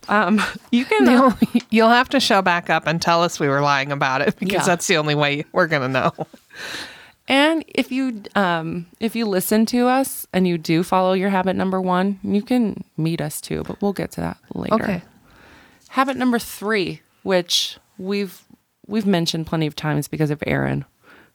Um, 0.08 0.41
you 0.72 0.86
can. 0.86 1.08
uh, 1.08 1.12
You'll, 1.12 1.62
you'll 1.70 1.89
have 1.89 2.10
to 2.10 2.20
show 2.20 2.41
back 2.41 2.72
up 2.72 2.88
and 2.88 3.00
tell 3.00 3.22
us 3.22 3.39
we 3.39 3.48
were 3.48 3.62
lying 3.62 3.91
about 3.91 4.22
it 4.22 4.39
because 4.39 4.53
Yeah. 4.53 4.63
that's 4.65 4.88
the 4.88 4.98
only 4.98 5.13
way 5.13 5.46
we're 5.51 5.68
going 5.68 5.84
to 5.84 5.88
know. 5.88 6.12
And 7.29 7.63
if 7.67 7.91
you 7.91 8.24
um 8.36 8.88
if 9.00 9.15
you 9.15 9.25
listen 9.27 9.65
to 9.67 9.88
us 9.88 10.27
and 10.33 10.48
you 10.48 10.57
do 10.57 10.83
follow 10.83 11.13
your 11.13 11.29
habit 11.29 11.55
number 11.55 11.79
one, 11.79 12.19
you 12.24 12.41
can 12.41 12.83
meet 12.98 13.21
us 13.21 13.39
too, 13.39 13.63
but 13.63 13.81
we'll 13.81 13.93
get 13.93 14.12
to 14.13 14.21
that 14.21 14.38
later. 14.53 14.75
Okay. 14.75 15.01
Habit 15.89 16.17
number 16.17 16.39
three, 16.39 17.01
which 17.24 17.77
we've 18.00 18.43
we've 18.88 19.05
mentioned 19.05 19.45
plenty 19.45 19.67
of 19.67 19.75
times 19.75 20.07
because 20.07 20.31
of 20.31 20.43
Aaron, 20.48 20.86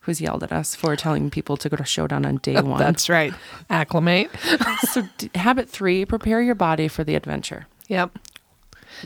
who's 0.01 0.21
yelled 0.21 0.43
at 0.43 0.51
us 0.53 0.75
for 0.75 0.97
telling 0.97 1.31
people 1.31 1.57
to 1.57 1.69
go 1.69 1.77
to 1.77 1.85
Showdown 1.85 2.27
on 2.27 2.37
day 2.39 2.55
one. 2.61 2.79
That's 2.79 3.09
right. 3.09 3.33
Acclimate. 3.71 4.31
so 4.91 5.05
d- 5.17 5.31
habit 5.37 5.71
three, 5.71 6.05
prepare 6.05 6.43
your 6.43 6.57
body 6.57 6.89
for 6.89 7.05
the 7.05 7.15
adventure. 7.15 7.67
Yep. 7.87 8.19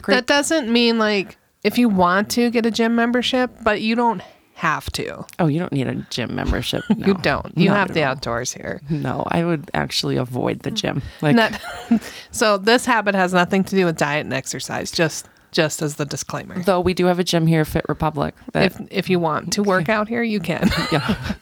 Great. 0.01 0.15
That 0.15 0.27
doesn't 0.27 0.73
mean 0.73 0.99
like 0.99 1.37
if 1.63 1.77
you 1.77 1.91
want 1.91 2.31
to 2.31 2.51
get 2.51 2.65
a 2.65 2.71
gym 2.71 2.95
membership, 2.97 3.51
but 3.63 3.83
you 3.83 3.95
don't 3.95 4.23
have 4.59 4.91
to. 4.93 5.25
Oh, 5.39 5.47
you 5.47 5.59
don't 5.59 5.73
need 5.73 5.87
a 5.87 5.95
gym 6.11 6.35
membership. 6.35 6.83
You 6.97 7.15
don't. 7.15 7.57
You 7.57 7.69
not 7.71 7.77
have 7.79 7.95
the 7.95 8.03
all. 8.03 8.11
outdoors 8.11 8.53
here. 8.53 8.81
No, 8.91 9.25
I 9.29 9.45
would 9.45 9.71
actually 9.73 10.17
avoid 10.17 10.61
the 10.61 10.71
gym. 10.71 11.01
Like 11.23 11.37
Not, 11.37 11.61
so 12.33 12.59
this 12.59 12.85
habit 12.85 13.15
has 13.15 13.33
nothing 13.33 13.63
to 13.65 13.77
do 13.77 13.85
with 13.87 13.97
diet 13.97 14.25
and 14.27 14.35
exercise. 14.35 14.91
Just 14.91 15.29
just 15.53 15.81
as 15.81 15.95
the 15.97 16.05
disclaimer. 16.05 16.63
though 16.63 16.81
we 16.81 16.93
do 16.93 17.07
have 17.07 17.19
a 17.19 17.25
gym 17.25 17.47
here, 17.47 17.65
Fit 17.65 17.85
Republic. 17.89 18.35
That 18.53 18.67
If 18.67 18.81
if 18.91 19.11
you 19.11 19.19
want 19.19 19.53
to 19.55 19.63
work 19.63 19.89
out 19.89 20.09
here, 20.09 20.23
you 20.23 20.41
can. 20.41 20.69
yeah. 20.93 21.35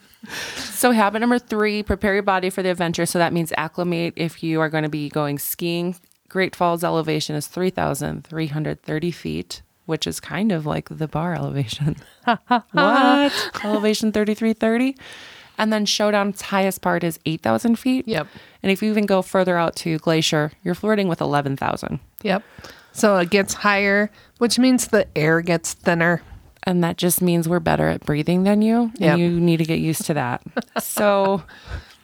So 0.56 0.90
habit 0.92 1.20
number 1.20 1.38
three, 1.38 1.82
prepare 1.82 2.14
your 2.14 2.22
body 2.22 2.50
for 2.50 2.62
the 2.62 2.70
adventure. 2.70 3.06
So 3.06 3.18
that 3.18 3.32
means 3.32 3.52
acclimate 3.56 4.12
if 4.16 4.42
you 4.42 4.60
are 4.60 4.68
going 4.68 4.82
to 4.84 4.88
be 4.90 5.08
going 5.08 5.38
skiing. 5.38 5.96
Great 6.28 6.54
Falls 6.56 6.82
elevation 6.84 7.34
is 7.36 7.46
3,330 7.46 9.10
feet, 9.10 9.62
which 9.86 10.06
is 10.06 10.20
kind 10.20 10.52
of 10.52 10.66
like 10.66 10.88
the 10.90 11.08
bar 11.08 11.34
elevation. 11.34 11.96
what? 12.72 13.32
elevation 13.64 14.12
3330? 14.12 14.96
And 15.58 15.72
then 15.72 15.86
Showdown's 15.86 16.42
highest 16.42 16.82
part 16.82 17.02
is 17.02 17.18
8,000 17.24 17.76
feet. 17.78 18.06
Yep. 18.06 18.26
And 18.62 18.70
if 18.70 18.82
you 18.82 18.90
even 18.90 19.06
go 19.06 19.22
further 19.22 19.56
out 19.56 19.74
to 19.76 19.96
Glacier, 19.98 20.52
you're 20.62 20.74
flirting 20.74 21.08
with 21.08 21.20
11,000. 21.22 21.98
Yep. 22.22 22.42
So 22.92 23.16
it 23.16 23.30
gets 23.30 23.54
higher, 23.54 24.10
which 24.38 24.58
means 24.58 24.88
the 24.88 25.06
air 25.16 25.40
gets 25.40 25.72
thinner. 25.72 26.20
and 26.64 26.82
that 26.84 26.96
just 26.98 27.22
means 27.22 27.48
we're 27.48 27.60
better 27.60 27.88
at 27.88 28.04
breathing 28.04 28.42
than 28.42 28.60
you 28.60 28.90
Yep. 28.98 29.12
and 29.12 29.20
you 29.22 29.30
need 29.40 29.58
to 29.58 29.64
get 29.64 29.78
used 29.78 30.04
to 30.06 30.14
that 30.14 30.42
so 30.82 31.44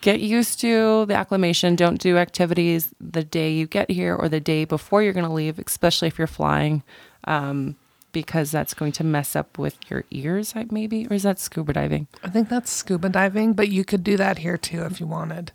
get 0.02 0.20
used 0.20 0.60
to 0.60 1.04
the 1.06 1.14
acclimation 1.14 1.74
don't 1.74 2.00
do 2.00 2.16
activities 2.16 2.94
the 3.00 3.24
day 3.24 3.50
you 3.52 3.66
get 3.66 3.90
here 3.90 4.14
or 4.14 4.28
the 4.28 4.38
day 4.38 4.64
before 4.64 5.02
you're 5.02 5.12
going 5.12 5.26
to 5.26 5.32
leave 5.32 5.58
especially 5.58 6.06
if 6.06 6.16
you're 6.16 6.28
flying 6.28 6.84
um, 7.24 7.76
because 8.12 8.50
that's 8.50 8.74
going 8.74 8.92
to 8.92 9.04
mess 9.04 9.34
up 9.34 9.58
with 9.58 9.78
your 9.90 10.04
ears 10.10 10.52
I- 10.54 10.66
maybe 10.70 11.06
or 11.10 11.14
is 11.14 11.22
that 11.22 11.38
scuba 11.38 11.72
diving 11.72 12.06
I 12.22 12.28
think 12.28 12.48
that's 12.48 12.70
scuba 12.70 13.08
diving, 13.08 13.52
but 13.54 13.68
you 13.68 13.84
could 13.84 14.04
do 14.04 14.16
that 14.18 14.38
here 14.38 14.56
too 14.58 14.82
if 14.84 15.00
you 15.00 15.06
wanted. 15.06 15.52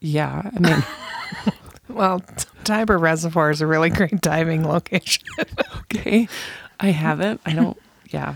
yeah 0.00 0.50
i 0.54 0.58
mean 0.58 0.84
Well, 1.88 2.22
Tiber 2.64 2.96
Reservoir 2.98 3.50
is 3.50 3.60
a 3.60 3.66
really 3.66 3.90
great 3.90 4.20
diving 4.22 4.66
location. 4.66 5.24
okay 5.82 6.28
i 6.80 6.90
haven't 6.90 7.40
i 7.46 7.52
don't 7.52 7.76
yeah 8.10 8.34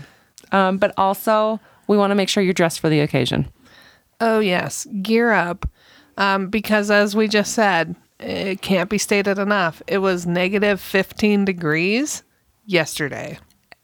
um, 0.51 0.77
but 0.77 0.93
also 0.97 1.59
we 1.87 1.97
want 1.97 2.11
to 2.11 2.15
make 2.15 2.29
sure 2.29 2.41
you're 2.43 2.53
dressed 2.53 2.79
for 2.79 2.89
the 2.89 2.99
occasion 3.01 3.49
oh, 4.21 4.39
yes. 4.39 4.85
Gear 5.01 5.31
up. 5.31 5.65
Um, 6.17 6.49
because 6.49 6.91
as 6.91 7.15
we 7.15 7.29
just 7.29 7.53
said, 7.53 7.95
it 8.19 8.61
can't 8.61 8.89
be 8.89 8.97
stated 8.97 9.39
enough. 9.39 9.81
It 9.87 9.99
was 9.99 10.25
negative 10.25 10.81
15 10.81 11.45
degrees 11.45 12.23
yesterday. 12.65 13.39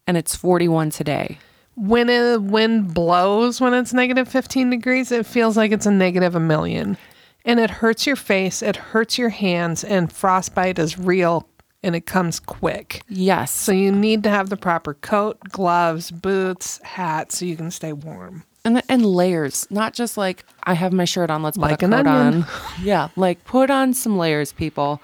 and 0.08 0.18
it's 0.18 0.36
41 0.36 0.89
today 0.92 1.39
When 1.75 2.08
the 2.08 2.39
wind 2.42 2.94
blows 2.94 3.60
when 3.60 3.74
it's 3.74 3.94
negative 3.94 4.27
15 4.27 4.70
degrees, 4.70 5.12
it 5.12 5.25
feels 5.25 5.58
like 5.58 5.72
it's 5.72 5.86
a 5.86 5.92
negative 5.92 6.36
a 6.36 6.39
million. 6.39 6.98
And 7.44 7.60
it 7.60 7.70
hurts 7.70 8.08
your 8.08 8.15
face, 8.15 8.62
it 8.63 8.75
hurts 8.75 9.18
your 9.20 9.30
hands, 9.30 9.84
and 9.84 10.12
frostbite 10.12 10.80
is 10.80 10.98
real 10.98 11.48
and 11.84 11.96
it 11.96 12.08
comes 12.08 12.39
quick. 12.39 13.04
yes 13.08 13.51
So 13.51 13.72
you 13.72 13.92
need 13.92 14.24
to 14.24 14.30
have 14.30 14.50
the 14.50 14.58
proper 14.58 14.96
coat, 14.96 15.39
gloves, 15.50 16.10
boots, 16.10 16.80
hat 16.84 17.32
so 17.32 17.46
you 17.46 17.56
can 17.56 17.70
stay 17.72 17.94
warm. 17.94 18.44
And 18.65 18.81
and 18.89 19.05
layers, 19.05 19.65
not 19.69 19.93
just 19.93 20.17
like 20.17 20.43
I 20.63 20.74
have 20.74 20.91
my 20.91 21.05
shirt 21.05 21.29
on. 21.29 21.43
Let's 21.43 21.57
Like 21.57 21.79
put 21.79 21.88
a 21.88 21.91
coat 21.91 22.07
on. 22.07 22.45
Yeah, 22.81 23.10
like 23.15 23.43
put 23.45 23.69
on 23.69 23.93
some 23.93 24.17
layers, 24.17 24.51
people. 24.51 25.01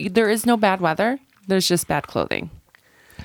There 0.00 0.30
is 0.30 0.46
no 0.46 0.56
bad 0.56 0.80
weather. 0.80 1.18
There's 1.48 1.68
just 1.68 1.86
bad 1.88 2.06
clothing. 2.06 2.50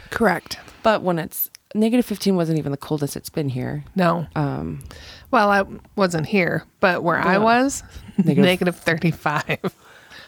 Correct. 0.10 0.57
But 0.84 1.01
when 1.03 1.19
it's 1.19 1.50
negative 1.75 2.05
fifteen, 2.05 2.36
wasn't 2.36 2.57
even 2.57 2.72
the 2.72 2.77
coldest 2.77 3.15
it's 3.15 3.29
been 3.29 3.50
here. 3.50 3.84
No. 3.96 4.25
Um, 4.36 4.84
Well, 5.31 5.50
I 5.50 5.63
wasn't 5.96 6.25
here, 6.27 6.63
but 6.79 7.03
where 7.03 7.17
I 7.19 7.38
was, 7.38 7.84
Negative- 8.17 8.43
negative 8.46 8.75
35 8.77 9.75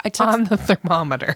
I 0.05 0.09
took 0.09 0.27
on 0.27 0.43
the 0.45 0.57
thermometer. 0.57 1.35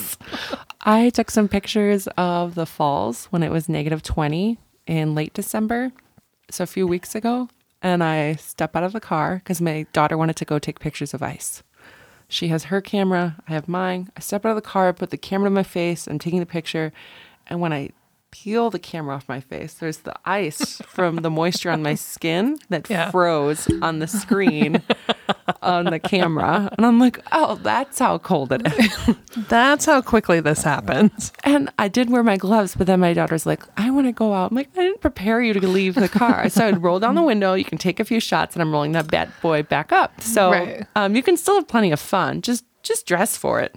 I 0.80 1.10
took 1.10 1.30
some 1.30 1.48
pictures 1.48 2.06
of 2.16 2.54
the 2.54 2.66
falls 2.66 3.26
when 3.26 3.42
it 3.42 3.50
was 3.50 3.68
negative 3.68 4.02
20 4.02 4.58
in 4.86 5.14
late 5.14 5.34
December. 5.34 5.92
So 6.50 6.64
a 6.64 6.66
few 6.66 6.86
weeks 6.86 7.14
ago. 7.14 7.48
And 7.82 8.02
I 8.02 8.34
step 8.36 8.74
out 8.74 8.84
of 8.84 8.92
the 8.92 9.00
car 9.00 9.36
because 9.36 9.60
my 9.60 9.86
daughter 9.92 10.16
wanted 10.16 10.36
to 10.36 10.44
go 10.44 10.58
take 10.58 10.80
pictures 10.80 11.14
of 11.14 11.22
ice. 11.22 11.62
She 12.28 12.48
has 12.48 12.64
her 12.64 12.80
camera, 12.80 13.36
I 13.46 13.52
have 13.52 13.68
mine. 13.68 14.10
I 14.16 14.20
step 14.20 14.44
out 14.44 14.50
of 14.50 14.56
the 14.56 14.62
car, 14.62 14.92
put 14.92 15.10
the 15.10 15.16
camera 15.16 15.48
to 15.48 15.54
my 15.54 15.62
face, 15.62 16.08
I'm 16.08 16.18
taking 16.18 16.40
the 16.40 16.46
picture. 16.46 16.92
And 17.46 17.60
when 17.60 17.72
I 17.72 17.90
peel 18.42 18.70
the 18.70 18.78
camera 18.78 19.14
off 19.16 19.28
my 19.28 19.40
face, 19.40 19.74
there's 19.74 19.98
the 19.98 20.14
ice 20.24 20.80
from 20.86 21.16
the 21.16 21.30
moisture 21.30 21.70
on 21.70 21.82
my 21.82 21.94
skin 21.94 22.58
that 22.68 22.88
Yeah. 22.90 23.10
froze 23.10 23.66
on 23.82 23.98
the 23.98 24.06
screen 24.06 24.82
on 25.62 25.86
the 25.86 25.98
camera. 25.98 26.68
And 26.76 26.84
I'm 26.86 26.98
like, 27.00 27.20
oh, 27.32 27.56
that's 27.62 27.98
how 27.98 28.18
cold 28.18 28.52
it 28.52 28.66
is. 28.66 29.16
That's 29.48 29.84
how 29.84 30.00
quickly 30.00 30.40
this 30.40 30.62
happens. 30.62 31.30
And 31.44 31.70
I 31.78 31.88
did 31.88 32.08
wear 32.08 32.22
my 32.22 32.36
gloves, 32.38 32.74
but 32.74 32.86
then 32.86 33.00
my 33.00 33.12
daughter's 33.12 33.44
like, 33.44 33.62
I 33.76 33.90
want 33.90 34.06
to 34.06 34.12
go 34.12 34.32
out. 34.32 34.50
I'm 34.50 34.56
like, 34.56 34.70
I 34.76 34.80
didn't 34.80 35.02
prepare 35.02 35.42
you 35.42 35.52
to 35.52 35.68
leave 35.68 35.94
the 35.94 36.08
car. 36.08 36.48
So 36.48 36.66
I'd 36.66 36.82
roll 36.82 36.98
down 37.00 37.14
the 37.16 37.22
window. 37.22 37.52
You 37.52 37.64
can 37.64 37.76
take 37.78 38.00
a 38.00 38.04
few 38.04 38.18
shots, 38.18 38.54
and 38.56 38.62
I'm 38.62 38.72
rolling 38.72 38.92
that 38.92 39.08
bad 39.08 39.30
boy 39.42 39.62
back 39.62 39.92
up. 39.92 40.20
So 40.22 40.50
Right. 40.52 40.86
um, 40.96 41.14
you 41.14 41.22
can 41.22 41.36
still 41.36 41.56
have 41.56 41.68
plenty 41.68 41.92
of 41.92 42.00
fun. 42.00 42.40
Just 42.40 42.64
just 42.82 43.06
dress 43.06 43.36
for 43.36 43.60
it. 43.60 43.74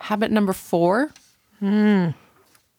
Habit 0.00 0.30
number 0.30 0.52
four: 0.52 1.10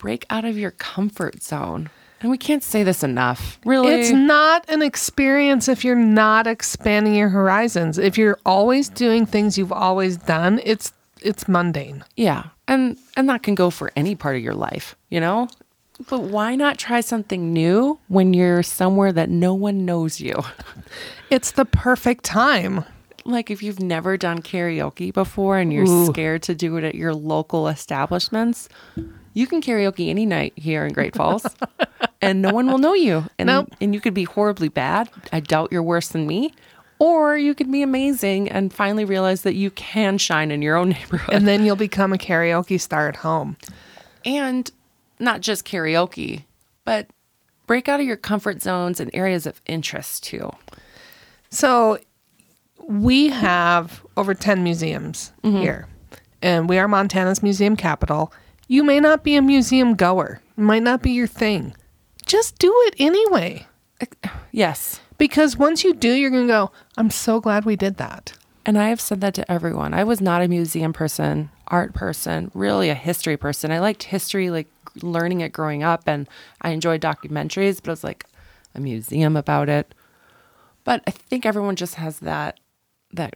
break 0.02 0.26
out 0.32 0.44
of 0.44 0.58
your 0.58 0.72
comfort 0.72 1.44
zone. 1.44 1.88
And 2.22 2.32
we 2.32 2.38
can't 2.38 2.64
say 2.64 2.82
this 2.82 3.04
enough. 3.04 3.60
Really, 3.66 3.94
It's 3.94 4.10
not 4.10 4.68
an 4.68 4.82
experience 4.82 5.68
if 5.68 5.86
you're 5.86 5.96
not 5.96 6.48
expanding 6.48 7.14
your 7.14 7.30
horizons. 7.30 8.00
If 8.00 8.18
you're 8.18 8.40
always 8.44 8.90
doing 8.90 9.28
things 9.28 9.60
you've 9.60 9.72
always 9.72 10.18
done, 10.18 10.60
it's 10.64 10.92
it's 11.22 11.48
mundane. 11.48 12.04
Yeah. 12.18 12.46
And 12.68 12.98
and 13.16 13.30
that 13.30 13.44
can 13.44 13.54
go 13.54 13.70
for 13.70 13.92
any 13.96 14.16
part 14.16 14.36
of 14.36 14.42
your 14.42 14.56
life, 14.56 14.96
you 15.10 15.20
know? 15.20 15.48
But 16.10 16.22
why 16.22 16.56
not 16.56 16.80
try 16.80 17.02
something 17.02 17.54
new 17.54 18.00
when 18.08 18.34
you're 18.34 18.64
somewhere 18.64 19.12
that 19.14 19.30
no 19.30 19.54
one 19.54 19.86
knows 19.86 20.20
you? 20.20 20.36
It's 21.30 21.52
the 21.52 21.64
perfect 21.64 22.26
time. 22.26 22.84
Like 23.24 23.50
if 23.50 23.64
you've 23.64 23.80
never 23.80 24.18
done 24.18 24.42
karaoke 24.42 25.14
before 25.14 25.58
and 25.60 25.72
you're 25.72 25.88
Ooh. 25.88 26.08
scared 26.08 26.44
to 26.44 26.56
do 26.56 26.76
it 26.76 26.84
at 26.84 26.94
your 26.94 27.14
local 27.14 27.70
establishments, 27.70 28.68
you 29.34 29.48
can 29.48 29.62
karaoke 29.62 30.10
any 30.10 30.26
night 30.26 30.54
here 30.56 30.86
in 30.86 30.94
Great 30.94 31.16
Falls 31.16 31.46
and 32.22 32.42
no 32.42 32.52
one 32.52 32.68
will 32.68 32.78
know 32.78 32.94
you. 32.94 33.26
And 33.40 33.48
Nope. 33.48 33.74
and 33.80 33.94
you 33.94 34.02
could 34.02 34.14
be 34.14 34.24
horribly 34.26 34.70
bad. 34.70 35.10
I 35.32 35.40
doubt 35.40 35.72
you're 35.72 35.84
worse 35.84 36.10
than 36.10 36.28
me. 36.28 36.54
Or 37.00 37.36
you 37.36 37.56
could 37.56 37.72
be 37.72 37.82
amazing 37.82 38.50
and 38.50 38.72
finally 38.72 39.06
realize 39.06 39.42
that 39.42 39.56
you 39.56 39.72
can 39.72 40.20
shine 40.20 40.52
in 40.52 40.62
your 40.62 40.76
own 40.76 40.90
neighborhood. 40.96 41.34
And 41.34 41.48
then 41.48 41.66
you'll 41.66 41.76
become 41.76 42.14
a 42.14 42.18
karaoke 42.18 42.80
star 42.80 43.08
at 43.08 43.18
home. 43.18 43.58
and 44.26 44.70
not 45.20 45.42
just 45.42 45.66
karaoke, 45.66 46.46
but 46.84 47.08
break 47.68 47.88
out 47.88 48.00
of 48.00 48.06
your 48.06 48.18
comfort 48.18 48.62
zones 48.62 49.00
and 49.00 49.10
areas 49.14 49.46
of 49.46 49.62
interest 49.68 50.24
too. 50.24 50.52
So 51.50 52.00
we 52.88 53.30
have 53.30 54.04
over 54.18 54.34
10 54.34 54.64
museums 54.64 55.32
mm-hmm. 55.44 55.58
here, 55.58 55.88
and 56.42 56.68
we 56.68 56.78
are 56.80 56.88
Montana's 56.88 57.44
museum 57.44 57.76
capital. 57.76 58.34
You 58.72 58.86
may 58.86 59.02
not 59.02 59.26
be 59.26 59.36
a 59.36 59.42
museum 59.42 59.96
goer, 59.96 60.42
it 60.58 60.62
might 60.62 60.82
not 60.82 61.02
be 61.02 61.12
your 61.12 61.28
thing. 61.28 61.76
Just 62.26 62.58
do 62.58 62.74
it 62.88 62.96
anyway. 63.00 63.68
Yes. 64.54 65.02
Because 65.18 65.58
once 65.58 65.84
you 65.84 65.94
do, 65.94 66.14
you're 66.14 66.30
going 66.30 66.48
to 66.48 66.54
go, 66.54 66.72
I'm 66.96 67.10
so 67.10 67.42
glad 67.42 67.66
we 67.66 67.76
did 67.76 67.98
that. 67.98 68.32
And 68.66 68.78
I 68.78 68.88
have 68.88 69.02
said 69.02 69.20
that 69.20 69.34
to 69.34 69.52
everyone. 69.52 69.94
I 69.94 70.06
was 70.06 70.22
not 70.22 70.42
a 70.42 70.48
museum 70.48 70.94
person, 70.94 71.50
art 71.68 71.94
person, 71.94 72.50
really 72.54 72.88
a 72.88 72.96
history 72.96 73.36
person. 73.36 73.74
I 73.74 73.80
liked 73.80 74.04
history, 74.04 74.50
like 74.50 74.70
learning 75.02 75.42
it 75.42 75.52
growing 75.52 75.84
up, 75.84 76.04
and 76.08 76.30
I 76.62 76.70
enjoyed 76.70 77.02
documentaries, 77.02 77.82
but 77.84 77.90
I 77.90 77.92
was 77.92 78.06
like, 78.06 78.26
a 78.74 78.80
museum 78.80 79.36
about 79.36 79.68
it. 79.68 79.94
But 80.86 81.04
I 81.06 81.12
think 81.12 81.46
everyone 81.46 81.76
just 81.76 81.96
has 81.96 82.20
that 82.20 82.58
that 83.12 83.36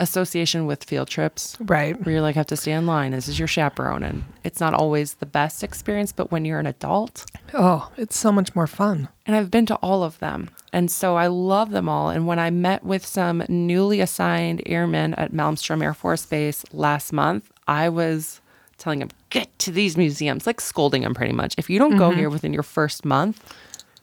association 0.00 0.66
with 0.66 0.84
field 0.84 1.08
trips 1.08 1.56
Right. 1.60 2.00
where 2.04 2.14
you 2.16 2.20
like 2.20 2.34
have 2.34 2.46
to 2.48 2.56
stay 2.56 2.72
in 2.72 2.86
line. 2.86 3.12
This 3.12 3.28
is 3.28 3.38
your 3.38 3.48
chaperone, 3.48 4.02
and 4.02 4.24
it's 4.42 4.60
not 4.60 4.74
always 4.74 5.14
the 5.14 5.26
best 5.26 5.62
experience. 5.62 6.12
But 6.12 6.30
when 6.32 6.44
you're 6.44 6.58
an 6.58 6.66
adult, 6.66 7.24
Oh, 7.52 7.90
it's 7.96 8.16
so 8.18 8.32
much 8.32 8.54
more 8.56 8.66
fun. 8.66 9.08
and 9.26 9.36
I've 9.36 9.50
been 9.50 9.66
to 9.66 9.76
all 9.76 10.02
of 10.02 10.18
them, 10.18 10.50
and 10.72 10.90
so 10.90 11.16
I 11.16 11.28
love 11.28 11.70
them 11.70 11.88
all. 11.88 12.08
And 12.10 12.26
when 12.26 12.38
I 12.38 12.50
met 12.50 12.84
with 12.84 13.06
some 13.06 13.44
newly 13.48 14.00
assigned 14.00 14.62
airmen 14.66 15.14
at 15.14 15.32
Malmstrom 15.32 15.82
Air 15.82 15.94
Force 15.94 16.26
Base 16.26 16.64
last 16.72 17.12
month, 17.12 17.50
I 17.68 17.88
was 17.88 18.40
telling 18.78 18.98
them 18.98 19.10
get 19.30 19.56
to 19.60 19.70
these 19.70 19.96
museums, 19.96 20.46
like 20.46 20.60
scolding 20.60 21.02
them 21.02 21.14
pretty 21.14 21.32
much. 21.32 21.54
If 21.56 21.70
you 21.70 21.78
don't 21.78 21.96
go 21.96 22.10
mm-hmm. 22.10 22.18
here 22.18 22.30
within 22.30 22.52
your 22.52 22.62
first 22.64 23.04
month, 23.04 23.54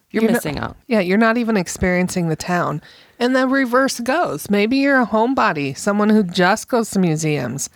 you're, 0.10 0.24
You're 0.24 0.32
not- 0.32 0.38
missing 0.38 0.58
out. 0.60 0.76
Yeah, 0.88 1.00
you're 1.00 1.18
not 1.18 1.38
even 1.38 1.56
experiencing 1.58 2.28
the 2.30 2.36
town. 2.36 2.82
And 3.22 3.36
the 3.36 3.48
reverse 3.48 4.00
goes. 4.00 4.50
Maybe 4.50 4.78
you're 4.78 5.00
a 5.00 5.06
homebody, 5.06 5.78
someone 5.78 6.10
who 6.10 6.24
just 6.24 6.68
goes 6.68 6.90
to 6.90 7.00
museums. 7.00 7.70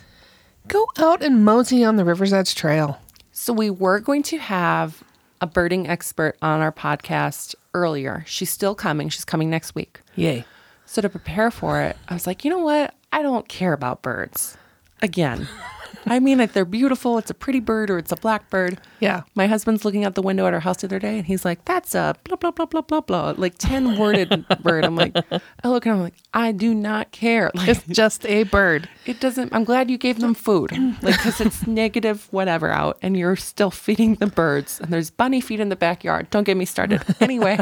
Go 0.68 0.88
out 0.98 1.22
and 1.22 1.46
mosey 1.46 1.84
on 1.84 1.98
the 1.98 2.04
River's 2.04 2.34
Edge 2.34 2.56
Trail. 2.56 3.00
So 3.32 3.54
we 3.54 3.70
were 3.70 4.00
going 4.00 4.24
to 4.24 4.40
have 4.40 5.04
a 5.42 5.46
birding 5.46 5.88
expert 5.88 6.36
on 6.42 6.62
our 6.62 6.72
podcast 6.72 7.54
earlier. 7.75 8.24
She's 8.25 8.50
still 8.50 8.74
coming. 8.74 9.08
She's 9.10 9.24
coming 9.24 9.52
next 9.52 9.75
week. 9.75 10.02
Yay. 10.16 10.46
So 10.88 11.00
to 11.04 11.10
prepare 11.10 11.52
for 11.52 11.80
it, 11.80 11.96
I 12.10 12.16
was 12.16 12.25
like, 12.25 12.44
you 12.44 12.50
know 12.50 12.58
what? 12.58 12.96
I 13.14 13.22
don't 13.22 13.48
care 13.48 13.74
about 13.74 14.02
birds. 14.02 14.58
Again, 15.04 15.48
I 16.05 16.19
mean, 16.19 16.39
if 16.39 16.53
they're 16.53 16.65
beautiful, 16.65 17.17
it's 17.17 17.29
a 17.29 17.33
pretty 17.33 17.59
bird 17.59 17.89
or 17.89 17.97
it's 17.97 18.12
a 18.12 18.15
blackbird. 18.15 18.79
Yeah. 19.00 19.24
My 19.35 19.47
husband's 19.47 19.83
looking 19.85 20.05
out 20.05 20.15
the 20.15 20.21
window 20.21 20.45
at 20.47 20.53
our 20.53 20.59
house 20.59 20.77
the 20.77 20.88
other 20.88 21.00
day 21.00 21.17
and 21.17 21.25
he's 21.25 21.43
like, 21.45 21.65
that's 21.65 21.95
a 21.95 22.15
blah, 22.24 22.35
blah, 22.38 22.51
blah, 22.51 22.65
blah, 22.65 22.81
blah, 22.81 23.01
blah, 23.01 23.33
like 23.38 23.57
10 23.57 23.97
worded 24.00 24.45
bird. 24.62 24.85
I'm 24.85 24.95
like, 24.95 25.15
I 25.63 25.67
look 25.67 25.85
at 25.85 25.91
him 25.91 25.95
I'm 25.97 26.01
like, 26.03 26.15
I 26.33 26.51
do 26.51 26.74
not 26.74 27.12
care. 27.12 27.51
Like, 27.55 27.69
It's 27.69 27.83
just 27.88 28.25
a 28.25 28.43
bird. 28.43 28.89
it 29.05 29.19
doesn't, 29.19 29.53
I'm 29.53 29.63
glad 29.63 29.89
you 29.89 29.97
gave 29.97 30.19
them 30.19 30.33
food. 30.33 30.71
Like, 31.01 31.17
because 31.17 31.41
it's 31.41 31.65
negative 31.67 32.27
whatever 32.31 32.69
out 32.69 32.97
and 33.01 33.17
you're 33.17 33.35
still 33.35 33.71
feeding 33.71 34.15
the 34.15 34.27
birds 34.27 34.79
and 34.79 34.91
there's 34.91 35.09
bunny 35.09 35.41
feed 35.41 35.59
in 35.59 35.69
the 35.69 35.75
backyard. 35.75 36.29
Don't 36.29 36.43
get 36.43 36.57
me 36.57 36.65
started. 36.65 37.01
Anyway, 37.19 37.57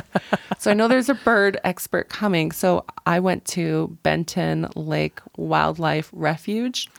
so 0.58 0.72
I 0.72 0.74
know 0.74 0.88
there's 0.88 1.10
a 1.10 1.14
bird 1.16 1.60
expert 1.64 2.10
coming. 2.10 2.52
So 2.52 2.86
I 3.06 3.20
went 3.20 3.46
to 3.46 3.98
Benton 4.04 4.68
Lake 4.76 5.20
Wildlife 5.38 6.10
Refuge 6.12 6.90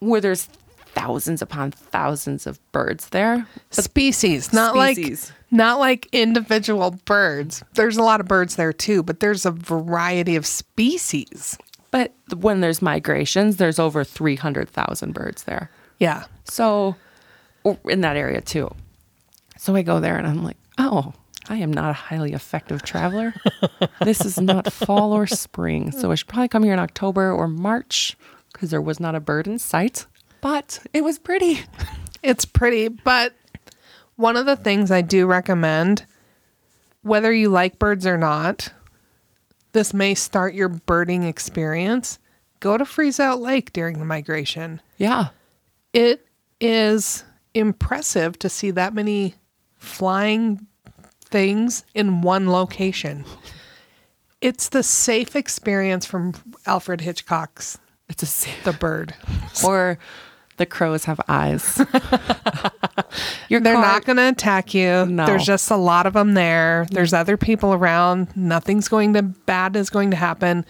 where 0.00 0.20
there's 0.20 0.48
thousands 0.92 1.40
upon 1.40 1.70
thousands 1.70 2.46
of 2.46 2.58
birds 2.72 3.10
there. 3.10 3.46
Species, 3.70 4.52
not 4.52 4.74
Species. 4.74 5.30
like 5.30 5.36
not 5.50 5.78
like 5.78 6.08
individual 6.12 6.92
birds. 7.04 7.62
There's 7.74 7.96
a 7.96 8.02
lot 8.02 8.20
of 8.20 8.28
birds 8.28 8.56
there 8.56 8.72
too, 8.72 9.02
but 9.02 9.20
there's 9.20 9.44
a 9.44 9.50
variety 9.50 10.36
of 10.36 10.46
species. 10.46 11.58
But 11.90 12.14
when 12.36 12.60
there's 12.60 12.80
migrations, 12.80 13.56
there's 13.56 13.78
over 13.78 14.04
300,000 14.04 15.12
birds 15.12 15.42
there. 15.44 15.70
Yeah. 15.98 16.24
So, 16.44 16.94
or 17.64 17.78
in 17.88 18.02
that 18.02 18.16
area 18.16 18.40
too. 18.40 18.70
So 19.58 19.74
I 19.74 19.82
go 19.82 20.00
there 20.00 20.16
and 20.16 20.26
I'm 20.26 20.44
like, 20.44 20.56
oh, 20.78 21.12
I 21.48 21.56
am 21.56 21.72
not 21.72 21.90
a 21.90 21.94
highly 21.94 22.32
effective 22.32 22.82
traveler. 22.82 23.34
this 24.04 24.24
is 24.24 24.40
not 24.40 24.72
fall 24.72 25.12
or 25.12 25.26
spring. 25.26 25.90
So 25.90 26.12
I 26.12 26.14
should 26.14 26.28
probably 26.28 26.48
come 26.48 26.62
here 26.62 26.72
in 26.72 26.78
October 26.78 27.32
or 27.32 27.48
March 27.48 28.16
because 28.52 28.70
there 28.70 28.80
was 28.80 29.00
not 29.00 29.14
a 29.14 29.20
bird 29.20 29.46
in 29.46 29.58
sight. 29.58 30.06
But 30.40 30.80
it 30.92 31.02
was 31.02 31.18
pretty. 31.18 31.60
It's 32.22 32.44
pretty, 32.44 32.88
but 32.88 33.32
one 34.16 34.36
of 34.36 34.44
the 34.44 34.54
things 34.54 34.90
I 34.90 35.00
do 35.00 35.24
recommend, 35.24 36.04
whether 37.00 37.32
you 37.32 37.48
like 37.48 37.78
birds 37.78 38.06
or 38.06 38.18
not, 38.18 38.74
this 39.72 39.94
may 39.94 40.14
start 40.14 40.52
your 40.52 40.68
birding 40.68 41.22
experience. 41.22 42.18
Go 42.60 42.76
to 42.76 42.84
Freeze 42.84 43.18
Out 43.18 43.40
Lake 43.40 43.72
during 43.72 43.98
the 43.98 44.04
migration. 44.04 44.82
Yeah. 44.98 45.28
It 45.94 46.26
is 46.60 47.24
impressive 47.54 48.38
to 48.40 48.50
see 48.50 48.70
that 48.72 48.92
many 48.92 49.36
flying 49.78 50.66
things 51.24 51.86
in 51.94 52.20
one 52.20 52.50
location. 52.50 53.24
It's 54.42 54.68
the 54.68 54.82
safe 54.82 55.34
experience 55.36 56.04
from 56.04 56.34
Alfred 56.66 57.00
Hitchcock's 57.00 57.78
It's 58.10 58.22
a 58.22 58.26
safe. 58.26 58.62
The 58.64 58.72
Bird. 58.74 59.14
Or 59.64 59.98
the 60.58 60.66
crows 60.66 61.04
have 61.06 61.20
eyes. 61.28 61.74
They're 63.48 63.60
car- 63.60 63.72
not 63.82 64.04
going 64.04 64.16
to 64.16 64.28
attack 64.28 64.74
you. 64.74 65.06
No. 65.06 65.26
There's 65.26 65.44
just 65.44 65.70
a 65.70 65.76
lot 65.76 66.06
of 66.06 66.12
them 66.12 66.34
there. 66.34 66.86
There's 66.90 67.12
other 67.12 67.36
people 67.36 67.72
around. 67.72 68.34
Nothing's 68.36 68.88
going 68.88 69.14
to 69.14 69.22
bad 69.22 69.74
is 69.76 69.90
going 69.90 70.10
to 70.10 70.16
happen. 70.16 70.64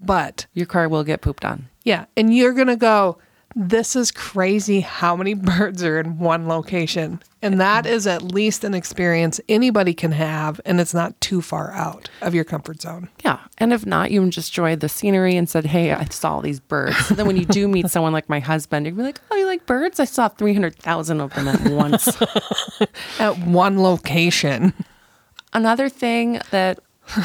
But 0.00 0.46
Your 0.54 0.66
car 0.66 0.88
will 0.88 1.04
get 1.04 1.20
pooped 1.20 1.44
on. 1.44 1.68
yeah, 1.84 2.06
and 2.16 2.34
you're 2.34 2.54
going 2.54 2.66
to 2.68 2.76
go, 2.76 3.18
this 3.54 3.94
is 3.96 4.10
crazy 4.10 4.80
how 4.80 5.16
many 5.16 5.34
birds 5.52 5.82
are 5.82 5.98
in 6.00 6.18
one 6.18 6.48
location. 6.48 7.20
And 7.44 7.60
that 7.60 7.86
is 7.86 8.06
at 8.06 8.22
least 8.22 8.62
an 8.62 8.72
experience 8.72 9.40
anybody 9.48 9.94
can 9.94 10.12
have, 10.12 10.60
and 10.64 10.80
it's 10.80 10.94
not 10.94 11.20
too 11.20 11.42
far 11.42 11.72
out 11.72 12.08
of 12.20 12.34
your 12.34 12.44
comfort 12.44 12.80
zone. 12.80 13.08
Yeah. 13.24 13.40
And 13.58 13.72
if 13.72 13.84
not, 13.84 14.12
you 14.12 14.24
just 14.30 14.50
enjoyed 14.52 14.78
the 14.80 14.88
scenery 14.88 15.36
and 15.36 15.48
said, 15.48 15.66
Hey, 15.66 15.92
I 15.92 16.04
saw 16.04 16.34
all 16.34 16.40
these 16.40 16.60
birds. 16.60 17.08
then 17.08 17.26
when 17.26 17.36
you 17.36 17.44
do 17.44 17.66
meet 17.68 17.88
someone 17.90 18.12
like 18.12 18.28
my 18.28 18.38
husband, 18.38 18.86
you'd 18.86 18.96
be 18.96 19.02
like, 19.02 19.20
Oh, 19.30 19.36
you 19.36 19.46
like 19.46 19.66
birds? 19.66 19.98
I 19.98 20.04
saw 20.04 20.28
300,000 20.28 21.20
of 21.20 21.34
them 21.34 21.48
at 21.48 21.60
once. 21.70 22.08
At 23.18 23.38
one 23.38 23.80
location. 23.82 24.72
Another 25.52 25.88
thing 25.88 26.40
that, 26.52 26.78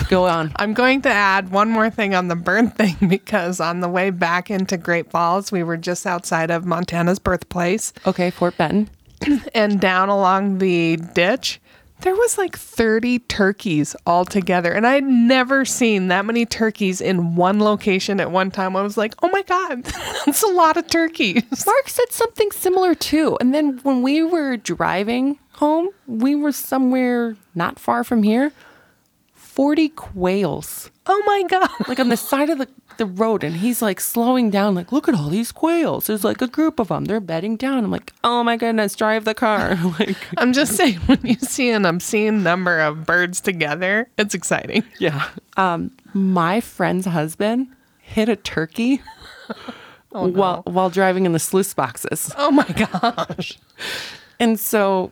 go 0.09 0.25
on. 0.25 0.51
I'm 0.57 0.73
going 0.73 1.01
to 1.03 1.09
add 1.09 1.51
one 1.51 1.69
more 1.69 1.89
thing 1.89 2.15
on 2.15 2.27
the 2.27 2.35
bird 2.35 2.75
thing 2.75 2.95
because 3.07 3.59
on 3.59 3.79
the 3.79 3.89
way 3.89 4.09
back 4.09 4.49
into 4.49 4.77
Great 4.77 5.09
Falls, 5.09 5.51
we 5.51 5.63
were 5.63 5.77
just 5.77 6.05
outside 6.05 6.51
of 6.51 6.65
Montana's 6.65 7.19
birthplace. 7.19 7.93
Okay, 8.05 8.29
Fort 8.29 8.57
Benton. 8.57 8.89
and 9.55 9.79
down 9.81 10.09
along 10.09 10.59
the 10.59 10.97
ditch 11.13 11.59
there 12.01 12.13
was 12.13 12.37
like 12.37 12.55
30 12.55 13.17
turkeys 13.21 13.95
all 14.05 14.23
together 14.23 14.71
and 14.71 14.85
i'd 14.85 15.03
never 15.03 15.65
seen 15.65 16.09
that 16.09 16.23
many 16.23 16.45
turkeys 16.45 17.01
in 17.01 17.35
one 17.35 17.59
location 17.59 18.19
at 18.19 18.29
one 18.29 18.51
time 18.51 18.75
i 18.75 18.83
was 18.83 18.95
like 18.95 19.15
oh 19.23 19.29
my 19.29 19.41
god 19.41 19.83
that's 20.27 20.43
a 20.43 20.51
lot 20.51 20.77
of 20.77 20.85
turkeys 20.85 21.65
Mark 21.65 21.89
said 21.89 22.11
something 22.11 22.51
similar 22.51 22.95
too. 22.95 23.37
And 23.39 23.53
then 23.53 23.79
when 23.83 24.01
we 24.01 24.23
were 24.23 24.57
driving 24.57 25.39
home, 25.53 25.89
we 26.05 26.35
were 26.35 26.51
somewhere 26.51 27.35
not 27.55 27.79
far 27.79 28.03
from 28.03 28.23
here. 28.23 28.51
40 29.57 29.89
quails, 29.89 30.91
oh 31.07 31.23
my 31.25 31.41
god 31.49 31.67
like 31.87 31.99
on 31.99 32.09
the 32.09 32.15
side 32.15 32.51
of 32.51 32.59
the, 32.59 32.67
the 32.97 33.07
road. 33.07 33.43
And 33.43 33.55
he's 33.55 33.81
like 33.81 33.99
slowing 33.99 34.51
down, 34.51 34.75
like, 34.75 34.91
look 34.91 35.09
at 35.09 35.15
all 35.15 35.29
these 35.29 35.51
quails. 35.51 36.05
There's 36.05 36.23
like 36.23 36.43
a 36.43 36.47
group 36.47 36.79
of 36.79 36.89
them. 36.89 37.05
They're 37.05 37.19
bedding 37.19 37.57
down. 37.57 37.83
I'm 37.83 37.89
like, 37.89 38.13
oh 38.23 38.43
my 38.43 38.55
goodness, 38.55 38.95
drive 38.95 39.25
the 39.25 39.33
car. 39.33 39.75
like, 39.99 40.15
i'm 40.37 40.53
just 40.53 40.73
saying 40.75 40.97
when 41.07 41.19
you 41.23 41.33
see 41.39 41.71
an 41.71 41.87
obscene 41.87 42.43
number 42.43 42.79
of 42.79 43.03
birds 43.07 43.41
together 43.41 44.07
it's 44.19 44.35
exciting 44.35 44.83
yeah. 44.99 45.27
Um, 45.57 45.89
my 46.13 46.61
friend's 46.61 47.07
husband 47.07 47.67
hit 47.99 48.29
a 48.29 48.35
turkey 48.35 49.01
while, 50.11 50.61
while 50.65 50.91
driving 50.91 51.25
in 51.25 51.31
the 51.31 51.39
sluice 51.39 51.73
boxes. 51.73 52.31
oh 52.37 52.51
my 52.51 52.67
gosh 52.67 53.57
And 54.39 54.59
so 54.59 55.09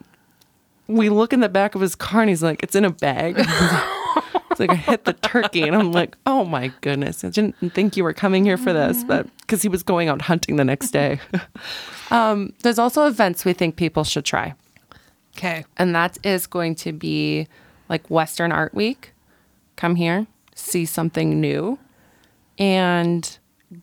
we 0.88 1.10
look 1.10 1.34
in 1.34 1.40
the 1.40 1.50
back 1.50 1.76
of 1.76 1.82
his 1.82 1.96
car 1.96 2.22
and 2.22 2.30
he's 2.30 2.44
like, 2.44 2.62
it's 2.64 2.76
in 2.76 2.86
a 2.86 2.90
bag. 2.90 3.36
it's 3.40 4.60
like 4.60 4.70
I 4.70 4.76
hit 4.76 5.06
the 5.06 5.14
turkey. 5.14 5.64
And 5.64 5.76
I'm 5.76 5.92
like, 5.92 6.18
oh 6.26 6.46
my 6.46 6.72
goodness. 6.82 7.24
I 7.24 7.30
didn't 7.30 7.56
think 7.74 7.98
you 7.98 8.04
were 8.04 8.14
coming 8.14 8.46
here 8.46 8.58
for 8.58 8.74
this, 8.74 9.04
but 9.04 9.28
because 9.42 9.62
he 9.62 9.70
was 9.70 9.84
going 9.84 10.10
out 10.10 10.22
hunting 10.24 10.56
the 10.56 10.66
next 10.66 10.92
day. 10.92 11.20
um, 12.12 12.54
there's 12.64 12.80
also 12.80 13.08
events 13.08 13.46
we 13.46 13.54
think 13.54 13.76
people 13.76 14.04
should 14.04 14.26
try. 14.26 14.54
okay 15.38 15.66
And 15.78 15.96
that 15.96 16.18
is 16.24 16.48
going 16.48 16.76
to 16.76 16.94
be 16.94 17.48
like 17.90 18.10
Western 18.10 18.52
Art 18.52 18.74
Week. 18.74 19.14
Come 19.76 19.96
here, 19.96 20.28
see 20.56 20.86
something 20.86 21.42
new, 21.42 21.78
and 22.58 23.38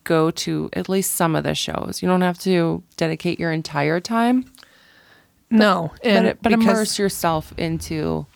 go 0.04 0.30
to 0.30 0.70
at 0.72 0.88
least 0.88 1.12
some 1.12 1.36
of 1.36 1.44
the 1.44 1.54
shows. 1.54 2.00
You 2.02 2.08
don't 2.08 2.22
have 2.22 2.38
to 2.40 2.82
dedicate 2.96 3.38
your 3.38 3.52
entire 3.52 4.00
time, 4.00 4.50
no 5.52 5.90
but, 6.02 6.06
and 6.06 6.26
but 6.42 6.50
because- 6.50 6.64
immerse 6.64 6.98
yourself 6.98 7.52
into 7.56 8.26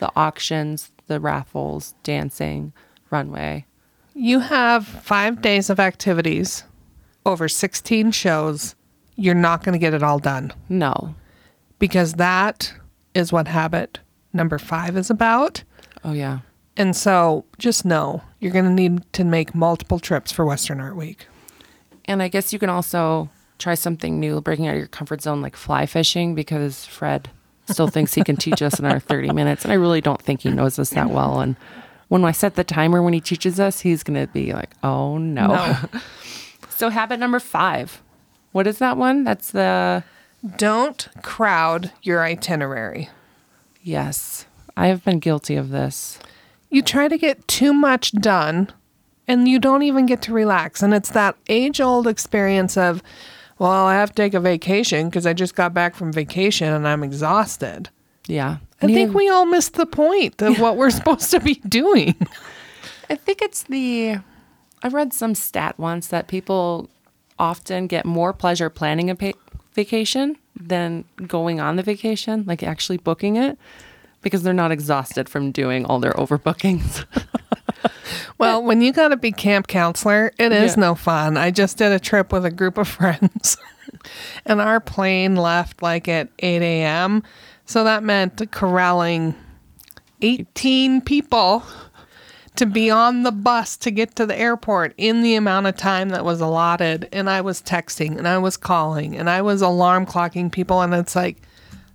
the 0.00 0.10
auctions, 0.16 0.90
the 1.06 1.20
raffles, 1.20 1.94
dancing, 2.02 2.72
runway. 3.10 3.64
You 4.14 4.40
have 4.40 4.86
five 4.86 5.40
days 5.42 5.70
of 5.70 5.80
activities 5.80 6.64
over 7.26 7.48
16 7.48 8.10
shows. 8.12 8.74
You're 9.16 9.34
not 9.34 9.62
going 9.64 9.72
to 9.72 9.78
get 9.78 9.94
it 9.94 10.02
all 10.02 10.18
done 10.18 10.52
No. 10.68 11.14
because 11.78 12.14
that 12.14 12.72
is 13.14 13.32
what 13.32 13.48
habit 13.48 14.00
number 14.32 14.58
five 14.58 14.96
is 14.96 15.10
about. 15.10 15.62
Oh, 16.04 16.12
yeah. 16.12 16.40
And 16.76 16.94
so 16.96 17.44
just 17.58 17.84
know 17.84 18.22
you're 18.40 18.52
going 18.52 18.64
to 18.64 18.70
need 18.70 19.10
to 19.14 19.24
make 19.24 19.54
multiple 19.54 20.00
trips 20.00 20.32
for 20.32 20.44
Western 20.44 20.80
Art 20.80 20.96
Week. 20.96 21.26
And 22.06 22.20
I 22.22 22.28
guess 22.28 22.52
you 22.52 22.58
can 22.58 22.68
also 22.70 23.30
try 23.58 23.74
something 23.74 24.18
new, 24.20 24.40
breaking 24.40 24.66
out 24.66 24.72
of 24.74 24.78
your 24.78 24.86
comfort 24.88 25.22
zone, 25.22 25.40
like 25.42 25.56
fly 25.56 25.86
fishing, 25.86 26.34
because 26.34 26.84
Fred 26.84 27.30
still 27.70 27.88
thinks 27.88 28.14
he 28.14 28.22
can 28.24 28.36
teach 28.36 28.60
us 28.62 28.78
in 28.78 28.84
our 28.84 29.00
30 29.00 29.32
minutes. 29.32 29.64
And 29.64 29.72
I 29.72 29.76
really 29.76 30.00
don't 30.00 30.20
think 30.20 30.42
he 30.42 30.50
knows 30.50 30.78
us 30.78 30.90
that 30.90 31.10
well. 31.10 31.40
And 31.40 31.56
when 32.08 32.24
I 32.24 32.32
set 32.32 32.56
the 32.56 32.64
timer 32.64 33.02
when 33.02 33.14
he 33.14 33.20
teaches 33.20 33.58
us, 33.58 33.80
he's 33.80 34.02
going 34.02 34.20
to 34.20 34.30
be 34.32 34.52
like, 34.52 34.70
oh 34.82 35.18
no. 35.18 35.48
No. 35.48 35.76
so, 36.68 36.90
habit 36.90 37.18
number 37.20 37.40
five. 37.40 38.02
What 38.52 38.66
is 38.66 38.78
that 38.78 38.96
one? 38.96 39.24
That's 39.24 39.50
the, 39.50 40.04
Don't 40.56 41.08
crowd 41.22 41.90
your 42.02 42.22
itinerary. 42.22 43.08
yes, 43.82 44.46
I 44.76 44.88
have 44.88 45.04
been 45.04 45.18
guilty 45.20 45.54
of 45.56 45.70
this. 45.70 46.18
You 46.70 46.82
try 46.82 47.06
to 47.08 47.16
get 47.16 47.46
too 47.46 47.72
much 47.72 48.10
done 48.12 48.72
and 49.28 49.46
you 49.48 49.58
don't 49.60 49.82
even 49.84 50.04
get 50.06 50.20
to 50.22 50.32
relax. 50.32 50.82
And 50.82 50.92
it's 50.92 51.10
that 51.10 51.36
age 51.48 51.80
old 51.80 52.06
experience 52.08 52.76
of, 52.76 53.02
well, 53.58 53.86
I 53.86 53.94
have 53.94 54.10
to 54.10 54.14
take 54.14 54.34
a 54.34 54.40
vacation 54.40 55.08
because 55.08 55.26
I 55.26 55.32
just 55.32 55.54
got 55.54 55.74
back 55.74 55.94
from 55.94 56.12
vacation 56.12 56.72
and 56.72 56.86
I'm 56.86 57.02
exhausted. 57.04 57.90
Yeah. 58.26 58.58
I 58.82 58.86
think 58.86 59.14
we 59.14 59.28
all 59.28 59.46
missed 59.46 59.74
the 59.74 59.86
point 59.86 60.42
of 60.42 60.58
what 60.58 60.76
we're 60.76 60.90
supposed 60.98 61.30
to 61.30 61.40
be 61.40 61.54
doing. 61.68 62.14
I 63.10 63.16
think 63.16 63.42
it's 63.42 63.64
the. 63.64 64.18
I 64.82 64.88
read 64.88 65.12
some 65.12 65.34
stat 65.34 65.78
once 65.78 66.08
that 66.08 66.28
people 66.28 66.90
often 67.38 67.86
get 67.86 68.04
more 68.04 68.32
pleasure 68.32 68.68
planning 68.68 69.10
a 69.10 69.14
pa- 69.14 69.32
vacation 69.72 70.36
than 70.58 71.04
going 71.26 71.60
on 71.60 71.76
the 71.76 71.82
vacation, 71.82 72.44
like 72.46 72.62
actually 72.62 72.98
booking 72.98 73.36
it, 73.36 73.58
because 74.20 74.42
they're 74.42 74.52
not 74.52 74.70
exhausted 74.72 75.28
from 75.28 75.50
doing 75.50 75.84
all 75.84 75.98
their 75.98 76.12
overbookings. 76.12 77.04
Well, 78.38 78.62
when 78.62 78.80
you 78.80 78.92
got 78.92 79.08
to 79.08 79.16
be 79.16 79.32
camp 79.32 79.66
counselor, 79.68 80.32
it 80.38 80.52
is 80.52 80.72
Yeah. 80.76 80.80
no 80.80 80.94
fun. 80.94 81.36
I 81.36 81.50
just 81.50 81.78
did 81.78 81.92
a 81.92 82.00
trip 82.00 82.32
with 82.32 82.44
a 82.44 82.50
group 82.50 82.78
of 82.78 82.88
friends, 82.98 83.56
and 84.44 84.60
our 84.60 84.80
plane 84.80 85.36
left 85.36 85.82
like 85.82 86.08
at 86.08 86.28
8 86.40 86.62
a.m. 86.62 87.22
So 87.64 87.84
that 87.84 88.02
meant 88.02 88.50
corralling 88.50 89.34
18 90.20 91.00
people 91.02 91.62
to 92.56 92.66
be 92.66 92.88
on 92.90 93.24
the 93.24 93.32
bus 93.32 93.76
to 93.78 93.90
get 93.90 94.14
to 94.16 94.26
the 94.26 94.38
airport 94.38 94.94
in 94.96 95.22
the 95.22 95.34
amount 95.34 95.66
of 95.66 95.76
time 95.76 96.10
that 96.10 96.24
was 96.24 96.40
allotted. 96.40 97.08
And 97.12 97.28
I 97.28 97.40
was 97.40 97.60
texting 97.60 98.16
and 98.16 98.28
I 98.28 98.38
was 98.38 98.56
calling 98.56 99.16
and 99.16 99.28
I 99.28 99.42
was 99.42 99.60
alarm 99.60 100.06
clocking 100.06 100.52
people. 100.52 100.80
And 100.82 100.94
it's 100.94 101.16
like, 101.16 101.38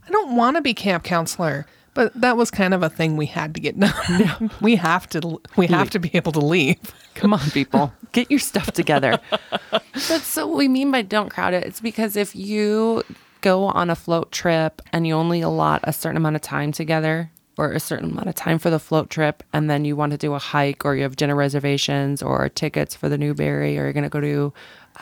I 0.06 0.12
don't 0.12 0.36
want 0.36 0.58
to 0.58 0.62
be 0.62 0.73
camp 0.73 1.04
counselor. 1.04 1.65
But 1.99 2.13
that 2.13 2.38
was 2.38 2.49
kind 2.49 2.73
of 2.73 2.81
a 2.81 2.89
thing 2.89 3.17
we 3.17 3.25
had 3.25 3.53
to 3.55 3.59
get 3.59 3.77
done. 3.77 4.49
we 4.62 4.77
have 4.77 5.09
to 5.09 5.41
we 5.57 5.67
have 5.67 5.89
to 5.89 5.99
be 5.99 6.09
able 6.13 6.31
to 6.31 6.39
leave. 6.39 6.79
Come 7.13 7.33
on, 7.33 7.51
people, 7.51 7.91
get 8.13 8.31
your 8.31 8.39
stuff 8.39 8.71
together. 8.71 9.19
But 9.71 10.21
so 10.21 10.47
what 10.47 10.55
we 10.55 10.69
mean 10.69 10.91
by 10.91 11.01
don't 11.01 11.27
crowd 11.27 11.53
it, 11.53 11.65
it's 11.65 11.81
because 11.81 12.15
if 12.15 12.33
you 12.33 13.03
go 13.41 13.65
on 13.65 13.89
a 13.89 13.95
float 13.95 14.31
trip 14.31 14.81
and 14.93 15.05
you 15.05 15.13
only 15.13 15.41
allot 15.41 15.81
a 15.83 15.91
certain 15.91 16.15
amount 16.15 16.38
of 16.38 16.41
time 16.41 16.71
together 16.71 17.31
or 17.57 17.73
a 17.73 17.81
certain 17.81 18.12
amount 18.12 18.29
of 18.29 18.35
time 18.35 18.59
for 18.59 18.69
the 18.69 18.79
float 18.79 19.09
trip, 19.09 19.43
and 19.51 19.69
then 19.69 19.83
you 19.83 19.97
want 19.97 20.13
to 20.13 20.17
do 20.17 20.33
a 20.35 20.39
hike 20.39 20.85
or 20.85 20.95
you 20.95 21.03
have 21.03 21.17
dinner 21.17 21.35
reservations 21.35 22.23
or 22.23 22.47
tickets 22.47 22.95
for 22.95 23.09
the 23.09 23.17
Newberry 23.17 23.77
or 23.77 23.83
you're 23.83 23.93
going 23.93 24.03
to 24.03 24.09
go 24.09 24.21
to 24.21 24.53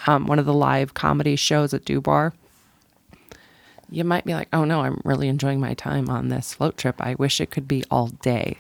um, 0.08 0.26
one 0.26 0.40
of 0.40 0.48
the 0.48 0.54
live 0.54 0.96
comedy 0.96 1.36
shows 1.36 1.76
at 1.76 1.86
Dubar, 1.86 2.34
you 3.90 4.04
might 4.04 4.26
be 4.26 4.34
like, 4.34 4.50
oh 4.54 4.66
no, 4.66 4.82
I'm 4.82 5.02
really 5.04 5.28
enjoying 5.28 5.60
my 5.60 5.74
time 5.74 6.10
on 6.10 6.30
this 6.30 6.54
float 6.54 6.78
trip. 6.78 6.96
I 7.00 7.16
wish 7.16 7.40
it 7.40 7.52
could 7.52 7.68
be 7.68 7.84
all 7.90 8.08
day. 8.08 8.58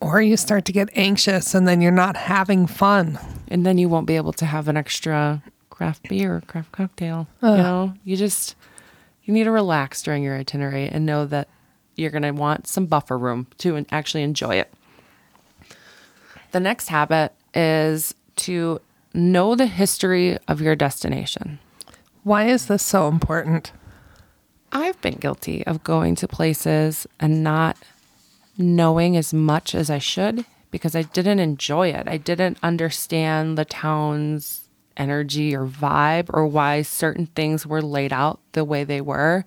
Or 0.00 0.22
you 0.22 0.36
start 0.36 0.64
to 0.66 0.72
get 0.72 0.88
anxious 0.94 1.54
and 1.54 1.66
then 1.66 1.80
you're 1.80 1.90
not 1.92 2.16
having 2.16 2.66
fun. 2.66 3.18
and 3.48 3.66
then 3.66 3.78
you 3.78 3.88
won't 3.88 4.06
be 4.06 4.16
able 4.16 4.32
to 4.34 4.46
have 4.46 4.68
an 4.68 4.76
extra 4.76 5.42
craft 5.70 6.08
beer 6.08 6.36
or 6.36 6.40
craft 6.42 6.72
cocktail. 6.72 7.26
You 7.42 7.48
know, 7.48 7.94
you 8.04 8.16
just 8.16 8.54
you 9.24 9.34
need 9.34 9.44
to 9.44 9.50
relax 9.50 10.02
during 10.02 10.22
your 10.22 10.36
itinerary 10.36 10.88
and 10.88 11.04
know 11.04 11.26
that 11.26 11.48
you're 11.96 12.10
going 12.10 12.22
to 12.22 12.30
want 12.30 12.66
some 12.66 12.86
buffer 12.86 13.18
room 13.18 13.46
to 13.58 13.84
actually 13.90 14.22
enjoy 14.22 14.54
it. 14.54 14.72
The 16.52 16.60
next 16.60 16.88
habit 16.88 17.32
is 17.54 18.14
to 18.36 18.80
know 19.12 19.54
the 19.54 19.66
history 19.66 20.38
of 20.46 20.60
your 20.60 20.76
destination. 20.76 21.58
Why 22.22 22.46
is 22.48 22.66
this 22.66 22.82
so 22.82 23.08
important? 23.08 23.72
I've 24.72 25.00
been 25.00 25.14
guilty 25.14 25.66
of 25.66 25.84
going 25.84 26.14
to 26.16 26.28
places 26.28 27.06
and 27.18 27.42
not 27.42 27.76
knowing 28.56 29.16
as 29.16 29.32
much 29.32 29.74
as 29.74 29.88
I 29.88 29.98
should 29.98 30.44
because 30.70 30.94
I 30.94 31.02
didn't 31.02 31.38
enjoy 31.38 31.88
it. 31.88 32.06
I 32.06 32.16
didn't 32.16 32.58
understand 32.62 33.56
the 33.56 33.64
town's 33.64 34.68
energy 34.96 35.54
or 35.54 35.66
vibe 35.66 36.28
or 36.32 36.46
why 36.46 36.82
certain 36.82 37.26
things 37.26 37.66
were 37.66 37.80
laid 37.80 38.12
out 38.12 38.40
the 38.52 38.64
way 38.64 38.84
they 38.84 39.00
were. 39.00 39.44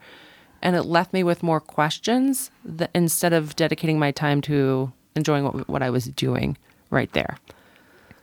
And 0.62 0.76
it 0.76 0.84
left 0.84 1.14
me 1.14 1.24
with 1.24 1.44
more 1.44 1.60
questions 1.60 2.52
that 2.64 2.92
instead 2.96 3.34
of 3.34 3.56
dedicating 3.56 4.00
my 4.00 4.12
time 4.12 4.42
to 4.42 4.92
enjoying 5.16 5.44
what, 5.44 5.68
what 5.68 5.84
I 5.84 5.90
was 5.90 6.06
doing 6.06 6.58
right 6.90 7.12
there. 7.14 7.38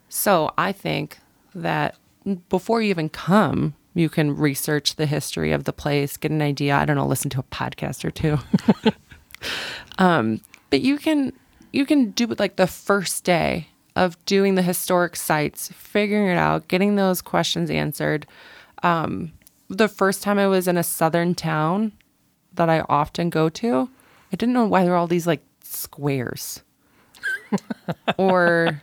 So 0.09 0.53
I 0.57 0.73
think 0.73 1.19
that 1.55 1.97
before 2.49 2.81
you 2.81 2.91
even 2.91 3.09
come, 3.09 3.75
you 3.99 4.09
can 4.09 4.37
research 4.37 4.97
the 4.97 5.07
history 5.07 5.53
of 5.53 5.65
the 5.65 5.73
place, 5.73 6.17
get 6.17 6.31
an 6.31 6.43
idea. 6.43 6.77
I 6.77 6.85
don't 6.85 6.97
know, 6.97 7.07
listen 7.07 7.31
to 7.31 7.41
a 7.41 7.45
podcast 7.45 8.05
or 8.05 8.11
two. 8.11 8.39
um, 9.99 10.41
but 10.71 10.81
you 10.81 10.99
can 10.99 11.33
you 11.73 11.85
can 11.85 12.11
do 12.13 12.31
it 12.31 12.39
like 12.39 12.57
the 12.57 12.67
first 12.67 13.25
day 13.25 13.69
of 13.97 14.23
doing 14.25 14.55
the 14.55 14.63
historic 14.63 15.17
sites, 15.17 15.69
figuring 15.73 16.29
it 16.29 16.39
out, 16.39 16.69
getting 16.69 16.97
those 16.97 17.21
questions 17.21 17.71
answered. 17.71 18.27
Um, 18.83 19.33
the 19.69 19.89
first 19.89 20.23
time 20.23 20.39
I 20.39 20.47
was 20.47 20.69
in 20.69 20.77
a 20.77 20.85
southern 20.85 21.35
town 21.35 21.93
that 22.55 22.71
I 22.71 22.81
often 22.89 23.29
go 23.29 23.49
to, 23.49 23.91
I 24.33 24.37
didn't 24.37 24.55
know 24.55 24.67
why 24.67 24.83
there 24.83 24.93
were 24.93 24.97
all 24.97 25.09
these 25.09 25.27
like 25.27 25.43
squares. 25.63 26.63
or 28.19 28.81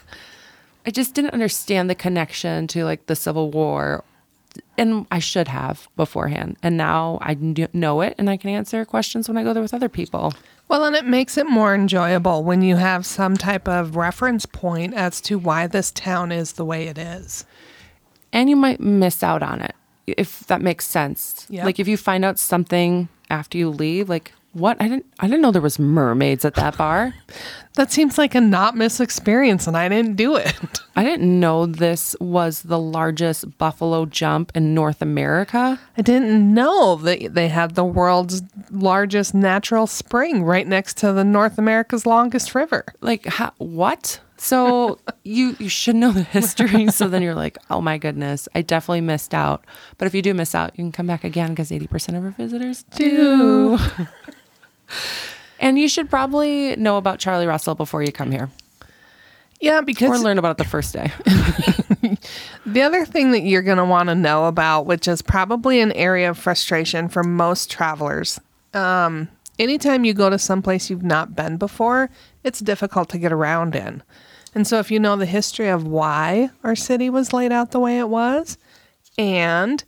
I 0.86 0.92
just 0.92 1.16
didn't 1.16 1.32
understand 1.32 1.90
the 1.90 1.96
connection 1.96 2.68
to 2.68 2.84
like 2.84 3.06
the 3.06 3.16
Civil 3.16 3.50
War. 3.52 4.04
And 4.78 5.08
I 5.10 5.20
should 5.20 5.48
have 5.48 5.88
beforehand. 5.96 6.58
And 6.62 6.76
now 6.76 7.18
I 7.22 7.36
know 7.36 8.02
it 8.02 8.16
and 8.18 8.30
I 8.30 8.38
can 8.38 8.50
answer 8.50 8.84
questions 8.84 9.28
when 9.28 9.38
I 9.38 9.44
go 9.44 9.54
there 9.54 9.64
with 9.64 9.74
other 9.74 9.90
people. 9.90 10.34
Well, 10.68 10.84
and 10.84 10.96
it 10.96 11.06
makes 11.06 11.38
it 11.38 11.48
more 11.48 11.74
enjoyable 11.74 12.44
when 12.44 12.62
you 12.62 12.76
have 12.76 13.06
some 13.06 13.38
type 13.38 13.68
of 13.68 13.96
reference 13.96 14.46
point 14.46 14.94
as 14.94 15.22
to 15.22 15.38
why 15.38 15.68
this 15.68 15.92
town 15.92 16.32
is 16.32 16.54
the 16.54 16.66
way 16.66 16.88
it 16.88 16.98
is. 16.98 17.46
And 18.34 18.50
you 18.50 18.56
might 18.56 18.80
miss 18.82 19.24
out 19.24 19.44
on 19.44 19.62
it 19.62 19.76
if 20.08 20.42
that 20.48 20.62
makes 20.62 20.86
sense. 20.86 21.48
Yeah. 21.50 21.66
Like 21.66 21.80
if 21.80 21.88
you 21.88 21.98
find 21.98 22.24
out 22.26 22.40
something 22.40 23.10
after 23.30 23.58
you 23.58 23.70
leave, 23.70 24.10
like 24.10 24.34
what 24.56 24.78
I 24.82 24.88
didn't 24.88 25.06
I 25.20 25.28
didn't 25.28 25.42
know 25.42 25.52
there 25.52 25.62
was 25.62 25.78
mermaids 25.78 26.46
at 26.46 26.56
that 26.56 26.78
bar. 26.78 27.14
That 27.74 27.92
seems 27.92 28.18
like 28.18 28.36
a 28.36 28.42
not 28.42 28.78
miss 28.78 29.02
experience, 29.02 29.68
and 29.68 29.76
I 29.76 29.90
didn't 29.90 30.16
do 30.16 30.38
it. 30.38 30.56
I 30.96 31.04
didn't 31.04 31.40
know 31.42 31.66
this 31.66 32.16
was 32.22 32.62
the 32.62 32.80
largest 32.80 33.58
buffalo 33.58 34.06
jump 34.06 34.54
in 34.56 34.74
North 34.74 35.02
America. 35.02 35.78
I 35.98 36.02
didn't 36.02 36.54
know 36.54 36.96
that 36.96 37.34
they 37.34 37.50
had 37.50 37.76
the 37.76 37.84
world's 37.84 38.44
largest 38.72 39.34
natural 39.34 39.88
spring 39.88 40.44
right 40.44 40.66
next 40.66 40.96
to 40.98 41.12
the 41.12 41.26
North 41.26 41.58
America's 41.58 42.06
longest 42.06 42.56
river. 42.56 42.86
Like 43.02 43.26
how, 43.26 43.52
what? 43.58 44.22
So 44.38 45.00
you 45.24 45.58
you 45.60 45.68
should 45.68 45.98
know 45.98 46.12
the 46.12 46.24
history. 46.24 46.88
So 46.92 47.10
then 47.10 47.22
you're 47.22 47.36
like, 47.36 47.58
oh 47.70 47.82
my 47.82 47.98
goodness, 47.98 48.48
I 48.56 48.62
definitely 48.62 49.02
missed 49.02 49.34
out. 49.34 49.66
But 49.98 50.06
if 50.06 50.16
you 50.16 50.22
do 50.22 50.34
miss 50.34 50.56
out, 50.56 50.72
you 50.78 50.84
can 50.86 50.94
come 50.94 51.08
back 51.08 51.26
again 51.26 51.50
because 51.50 51.74
eighty 51.74 51.88
percent 51.88 52.18
of 52.18 52.24
our 52.24 52.32
visitors 52.32 52.84
do. 52.96 53.78
and 55.60 55.80
you 55.80 55.88
should 55.88 56.10
probably 56.10 56.76
know 56.76 56.98
about 56.98 57.20
Charlie 57.20 57.48
Russell 57.48 57.76
before 57.76 58.04
you 58.04 58.12
come 58.12 58.32
here, 58.32 58.50
Yeah, 59.60 59.82
because 59.82 60.10
or 60.10 60.24
learn 60.24 60.38
about 60.38 60.52
it 60.52 60.58
the 60.58 60.70
first 60.70 60.94
day. 60.94 61.12
The 62.66 62.82
other 62.82 63.06
thing 63.06 63.32
that 63.32 63.42
you're 63.42 63.62
going 63.62 63.78
to 63.78 63.86
want 63.86 64.10
to 64.10 64.16
know 64.16 64.46
about, 64.46 64.88
which 64.88 65.08
is 65.08 65.22
probably 65.22 65.80
an 65.80 65.92
area 65.92 66.30
of 66.30 66.38
frustration 66.38 67.10
for 67.10 67.24
most 67.24 67.70
travelers, 67.70 68.40
um, 68.74 69.30
anytime 69.60 70.04
you 70.04 70.14
go 70.14 70.30
to 70.32 70.40
someplace 70.40 70.90
you've 70.90 71.04
not 71.04 71.36
been 71.36 71.58
before, 71.58 72.10
it's 72.44 72.60
difficult 72.60 73.10
to 73.10 73.20
get 73.20 73.32
around 73.32 73.76
in. 73.76 74.02
And 74.56 74.66
so, 74.66 74.80
if 74.80 74.90
you 74.90 75.00
know 75.00 75.16
the 75.16 75.26
history 75.26 75.68
of 75.68 75.86
why 75.86 76.50
our 76.64 76.76
city 76.76 77.10
was 77.10 77.34
laid 77.34 77.52
out 77.52 77.72
the 77.72 77.80
way 77.80 78.00
it 78.00 78.10
was, 78.10 78.58
and 79.18 79.84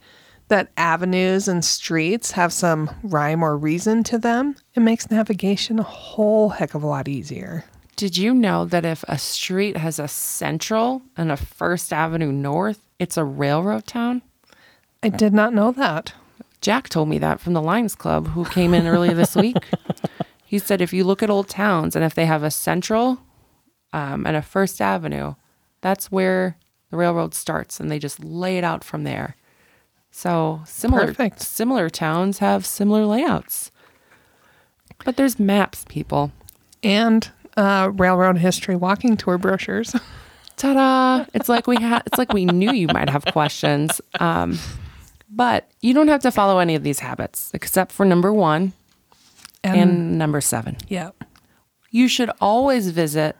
that 0.47 0.71
avenues 0.77 1.47
and 1.47 1.63
streets 1.63 2.31
have 2.31 2.53
some 2.53 2.89
rhyme 3.03 3.43
or 3.43 3.57
reason 3.57 4.03
to 4.05 4.17
them, 4.17 4.55
it 4.73 4.79
makes 4.79 5.11
navigation 5.11 5.79
a 5.79 5.83
whole 5.83 6.49
heck 6.49 6.73
of 6.73 6.83
a 6.83 6.87
lot 6.87 7.07
easier. 7.07 7.65
Did 7.95 8.17
you 8.17 8.33
know 8.33 8.63
that 8.65 8.85
if 8.85 9.03
a 9.07 9.17
street 9.17 9.75
has 9.75 9.97
a 9.99 10.07
Central 10.07 11.01
and 11.17 11.31
a 11.31 11.37
First 11.37 11.91
Avenue 11.91 12.31
North, 12.31 12.79
it's 12.99 13.17
a 13.17 13.23
railroad 13.23 13.87
town? 13.87 14.21
I 15.01 15.09
did 15.09 15.33
not 15.33 15.53
know 15.53 15.71
that. 15.71 16.13
Jack 16.61 16.89
told 16.89 17.09
me 17.09 17.17
that 17.19 17.39
from 17.39 17.53
the 17.53 17.61
Lions 17.61 17.95
Club, 17.95 18.27
who 18.27 18.45
came 18.45 18.73
in 18.73 18.87
earlier 18.87 19.13
this 19.13 19.35
week. 19.35 19.57
He 20.45 20.59
said 20.59 20.79
if 20.79 20.93
you 20.93 21.03
look 21.03 21.21
at 21.21 21.29
old 21.29 21.49
towns 21.49 21.95
and 21.95 22.05
if 22.05 22.15
they 22.15 22.25
have 22.25 22.43
a 22.43 22.51
Central 22.51 23.19
um, 23.93 24.25
and 24.25 24.37
a 24.37 24.41
First 24.41 24.79
Avenue, 24.79 25.35
that's 25.81 26.11
where 26.11 26.57
the 26.89 26.97
railroad 26.97 27.33
starts, 27.33 27.79
and 27.79 27.91
they 27.91 27.99
just 27.99 28.23
lay 28.23 28.57
it 28.57 28.63
out 28.63 28.83
from 28.83 29.03
there. 29.03 29.35
So 30.17 30.63
similar 30.65 31.05
Perfect. 31.05 31.41
similar 31.41 31.91
towns 31.91 32.39
have 32.39 32.65
similar 32.65 33.05
layouts, 33.05 33.69
but 35.05 35.15
there's 35.15 35.39
maps, 35.39 35.85
people. 35.87 36.31
And 36.81 37.29
uh, 37.55 37.91
railroad 37.93 38.39
history 38.39 38.75
walking 38.75 39.15
tour 39.15 39.37
brochures. 39.37 39.95
Ta-da! 40.57 41.25
It's 41.35 41.47
like 41.47 41.67
we 41.67 41.79
had. 41.79 42.01
It's 42.07 42.17
like 42.17 42.33
we 42.33 42.45
knew 42.45 42.71
you 42.71 42.87
might 42.87 43.11
have 43.11 43.25
questions, 43.25 44.01
um, 44.19 44.57
but 45.29 45.69
you 45.81 45.93
don't 45.93 46.07
have 46.07 46.21
to 46.21 46.31
follow 46.31 46.57
any 46.57 46.73
of 46.73 46.81
these 46.81 46.97
habits 46.97 47.51
except 47.53 47.91
for 47.91 48.03
number 48.03 48.33
one 48.33 48.73
and 49.63 50.17
number 50.17 50.41
seven. 50.41 50.77
yeah. 50.87 51.11
You 51.91 52.07
should 52.07 52.31
always 52.41 52.89
visit 52.89 53.35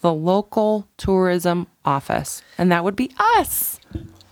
the 0.00 0.14
local 0.14 0.86
tourism 0.96 1.66
office, 1.84 2.40
and 2.56 2.70
that 2.70 2.84
would 2.84 2.94
be 2.94 3.10
us. 3.18 3.80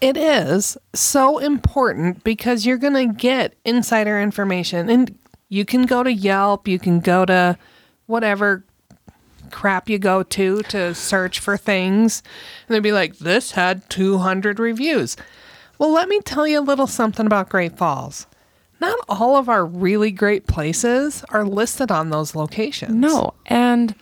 It 0.02 0.16
is 0.16 0.76
so 0.92 1.38
important 1.38 2.24
because 2.24 2.66
you're 2.66 2.76
going 2.76 3.08
to 3.08 3.14
get 3.14 3.54
insider 3.64 4.20
information. 4.20 4.90
And 4.90 5.16
you 5.48 5.64
can 5.64 5.86
go 5.86 6.02
to 6.02 6.12
Yelp, 6.12 6.66
you 6.66 6.80
can 6.80 6.98
go 6.98 7.24
to 7.24 7.56
whatever 8.06 8.64
crap 9.52 9.88
you 9.88 10.00
go 10.00 10.24
to 10.24 10.62
to 10.64 10.92
search 10.92 11.38
for 11.38 11.56
things. 11.56 12.20
And 12.66 12.74
they'd 12.74 12.80
be 12.80 12.90
like, 12.90 13.18
this 13.18 13.52
had 13.52 13.88
200 13.90 14.58
reviews. 14.58 15.16
Well, 15.78 15.92
let 15.92 16.08
me 16.08 16.20
tell 16.20 16.48
you 16.48 16.58
a 16.58 16.62
little 16.62 16.88
something 16.88 17.26
about 17.26 17.48
Great 17.48 17.78
Falls. 17.78 18.26
Not 18.80 18.98
all 19.08 19.36
of 19.36 19.48
our 19.48 19.64
really 19.64 20.10
great 20.10 20.48
places 20.48 21.24
are 21.28 21.44
listed 21.44 21.92
on 21.92 22.10
those 22.10 22.34
locations. 22.34 22.92
No, 22.92 23.34
and 23.46 23.94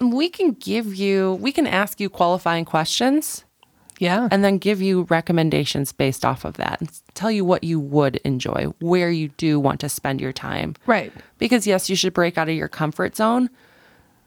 we 0.00 0.28
can 0.28 0.52
give 0.52 0.92
you, 0.96 1.34
we 1.34 1.52
can 1.52 1.68
ask 1.68 2.00
you 2.00 2.10
qualifying 2.10 2.64
questions 2.64 3.44
Yeah. 4.04 4.28
and 4.30 4.44
then 4.44 4.58
give 4.58 4.80
you 4.82 5.02
recommendations 5.10 5.92
based 5.92 6.24
off 6.24 6.44
of 6.44 6.54
that 6.58 6.80
and 6.80 6.90
tell 7.14 7.30
you 7.30 7.44
what 7.44 7.64
you 7.64 7.80
would 7.80 8.16
enjoy, 8.16 8.72
where 8.80 9.10
you 9.10 9.28
do 9.36 9.58
want 9.58 9.80
to 9.80 9.88
spend 9.88 10.20
your 10.20 10.32
time. 10.32 10.74
right. 10.86 11.12
Because 11.38 11.66
yes, 11.66 11.88
you 11.90 11.96
should 11.96 12.14
break 12.14 12.38
out 12.38 12.48
of 12.48 12.54
your 12.54 12.68
comfort 12.68 13.16
zone. 13.16 13.48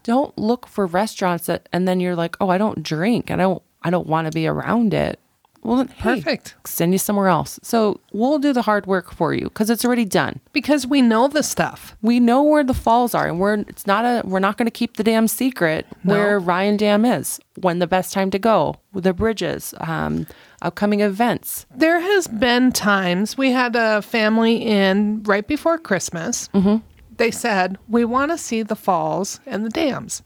Don't 0.04 0.38
look 0.38 0.68
for 0.68 0.86
restaurants 0.86 1.46
that 1.48 1.68
and 1.74 1.88
then 1.88 2.00
you're 2.00 2.16
like, 2.16 2.36
"Oh, 2.40 2.50
I 2.50 2.58
don't 2.58 2.82
drink. 2.84 3.30
I 3.32 3.36
don't 3.36 3.62
I 3.84 3.90
don't 3.90 4.08
want 4.08 4.26
to 4.26 4.32
be 4.32 4.48
around 4.48 4.94
it." 4.94 5.20
Well, 5.67 5.86
hey, 5.86 6.21
Perfect. 6.21 6.56
send 6.65 6.93
you 6.93 6.97
somewhere 6.97 7.27
else. 7.27 7.60
So, 7.62 7.99
we'll 8.13 8.39
do 8.39 8.53
the 8.53 8.62
hard 8.62 8.86
work 8.86 9.12
for 9.12 9.34
you 9.34 9.49
cuz 9.49 9.69
it's 9.69 9.84
already 9.84 10.06
done. 10.06 10.39
Because 10.53 10.88
we 10.88 11.01
know 11.01 11.27
the 11.27 11.43
stuff. 11.43 11.97
We 12.01 12.21
know 12.21 12.41
where 12.41 12.63
the 12.63 12.73
falls 12.73 13.13
are 13.13 13.27
and 13.27 13.38
we're 13.38 13.56
it's 13.71 13.86
not 13.86 14.06
a 14.06 14.25
we're 14.25 14.39
not 14.39 14.56
going 14.58 14.67
to 14.67 14.71
keep 14.71 14.95
the 14.95 15.03
damn 15.03 15.27
secret 15.27 15.86
where 16.03 16.39
Ryan 16.39 16.77
Dam 16.77 17.03
is, 17.03 17.39
when 17.62 17.80
the 17.80 17.88
best 17.88 18.13
time 18.13 18.30
to 18.32 18.39
go, 18.39 18.75
the 18.93 19.13
bridges, 19.13 19.73
um 19.82 20.25
upcoming 20.62 21.01
events. 21.01 21.65
There 21.75 21.99
has 21.99 22.27
been 22.27 22.71
times 22.71 23.38
we 23.38 23.51
had 23.51 23.75
a 23.75 24.01
family 24.01 24.56
in 24.65 25.21
right 25.23 25.45
before 25.47 25.77
Christmas. 25.77 26.47
Mm-hmm. 26.53 26.77
They 27.17 27.32
said 27.32 27.77
we 27.89 28.06
want 28.06 28.32
to 28.32 28.38
see 28.38 28.63
the 28.63 28.75
falls 28.75 29.39
and 29.45 29.65
the 29.65 29.69
dams, 29.69 30.23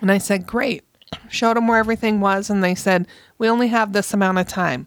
and 0.00 0.10
I 0.10 0.18
said 0.18 0.46
great. 0.46 0.82
Showed 1.28 1.56
them 1.56 1.68
where 1.68 1.78
everything 1.78 2.20
was, 2.20 2.50
and 2.50 2.62
they 2.62 2.74
said 2.74 3.06
we 3.38 3.48
only 3.48 3.68
have 3.68 3.92
this 3.92 4.14
amount 4.14 4.38
of 4.38 4.48
time. 4.48 4.86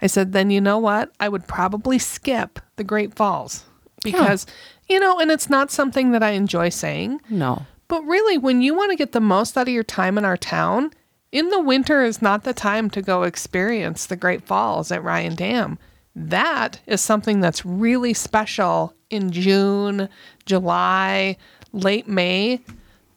I 0.00 0.06
said 0.06 0.32
then 0.32 0.50
you 0.50 0.60
know 0.60 0.78
what? 0.78 1.12
I 1.18 1.28
would 1.28 1.46
probably 1.46 1.98
skip 1.98 2.60
the 2.76 2.84
Great 2.84 3.14
Falls 3.14 3.64
because 4.02 4.46
you 4.88 4.98
know, 4.98 5.20
and 5.20 5.30
it's 5.30 5.50
not 5.50 5.70
something 5.70 6.12
that 6.12 6.22
I 6.22 6.30
enjoy 6.30 6.70
saying. 6.70 7.20
No. 7.28 7.66
But 7.88 8.02
really, 8.02 8.38
when 8.38 8.62
you 8.62 8.74
want 8.74 8.90
to 8.90 8.96
get 8.96 9.12
the 9.12 9.20
most 9.20 9.56
out 9.56 9.68
of 9.68 9.74
your 9.74 9.82
time 9.82 10.18
in 10.18 10.24
our 10.24 10.36
town, 10.36 10.92
in 11.32 11.48
the 11.50 11.60
winter 11.60 12.02
is 12.02 12.22
not 12.22 12.44
the 12.44 12.54
time 12.54 12.90
to 12.90 13.02
go 13.02 13.22
experience 13.22 14.06
the 14.06 14.16
Great 14.16 14.42
Falls 14.44 14.90
at 14.92 15.02
Ryan 15.02 15.34
Dam. 15.34 15.78
That 16.14 16.80
is 16.86 17.00
something 17.00 17.40
that's 17.40 17.64
really 17.64 18.14
special 18.14 18.94
in 19.10 19.30
June, 19.30 20.08
July, 20.46 21.36
late 21.72 22.08
May, 22.08 22.60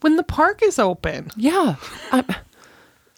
when 0.01 0.15
the 0.17 0.23
park 0.23 0.61
is 0.63 0.77
open. 0.79 1.29
Yeah. 1.35 1.75
Um, 2.11 2.25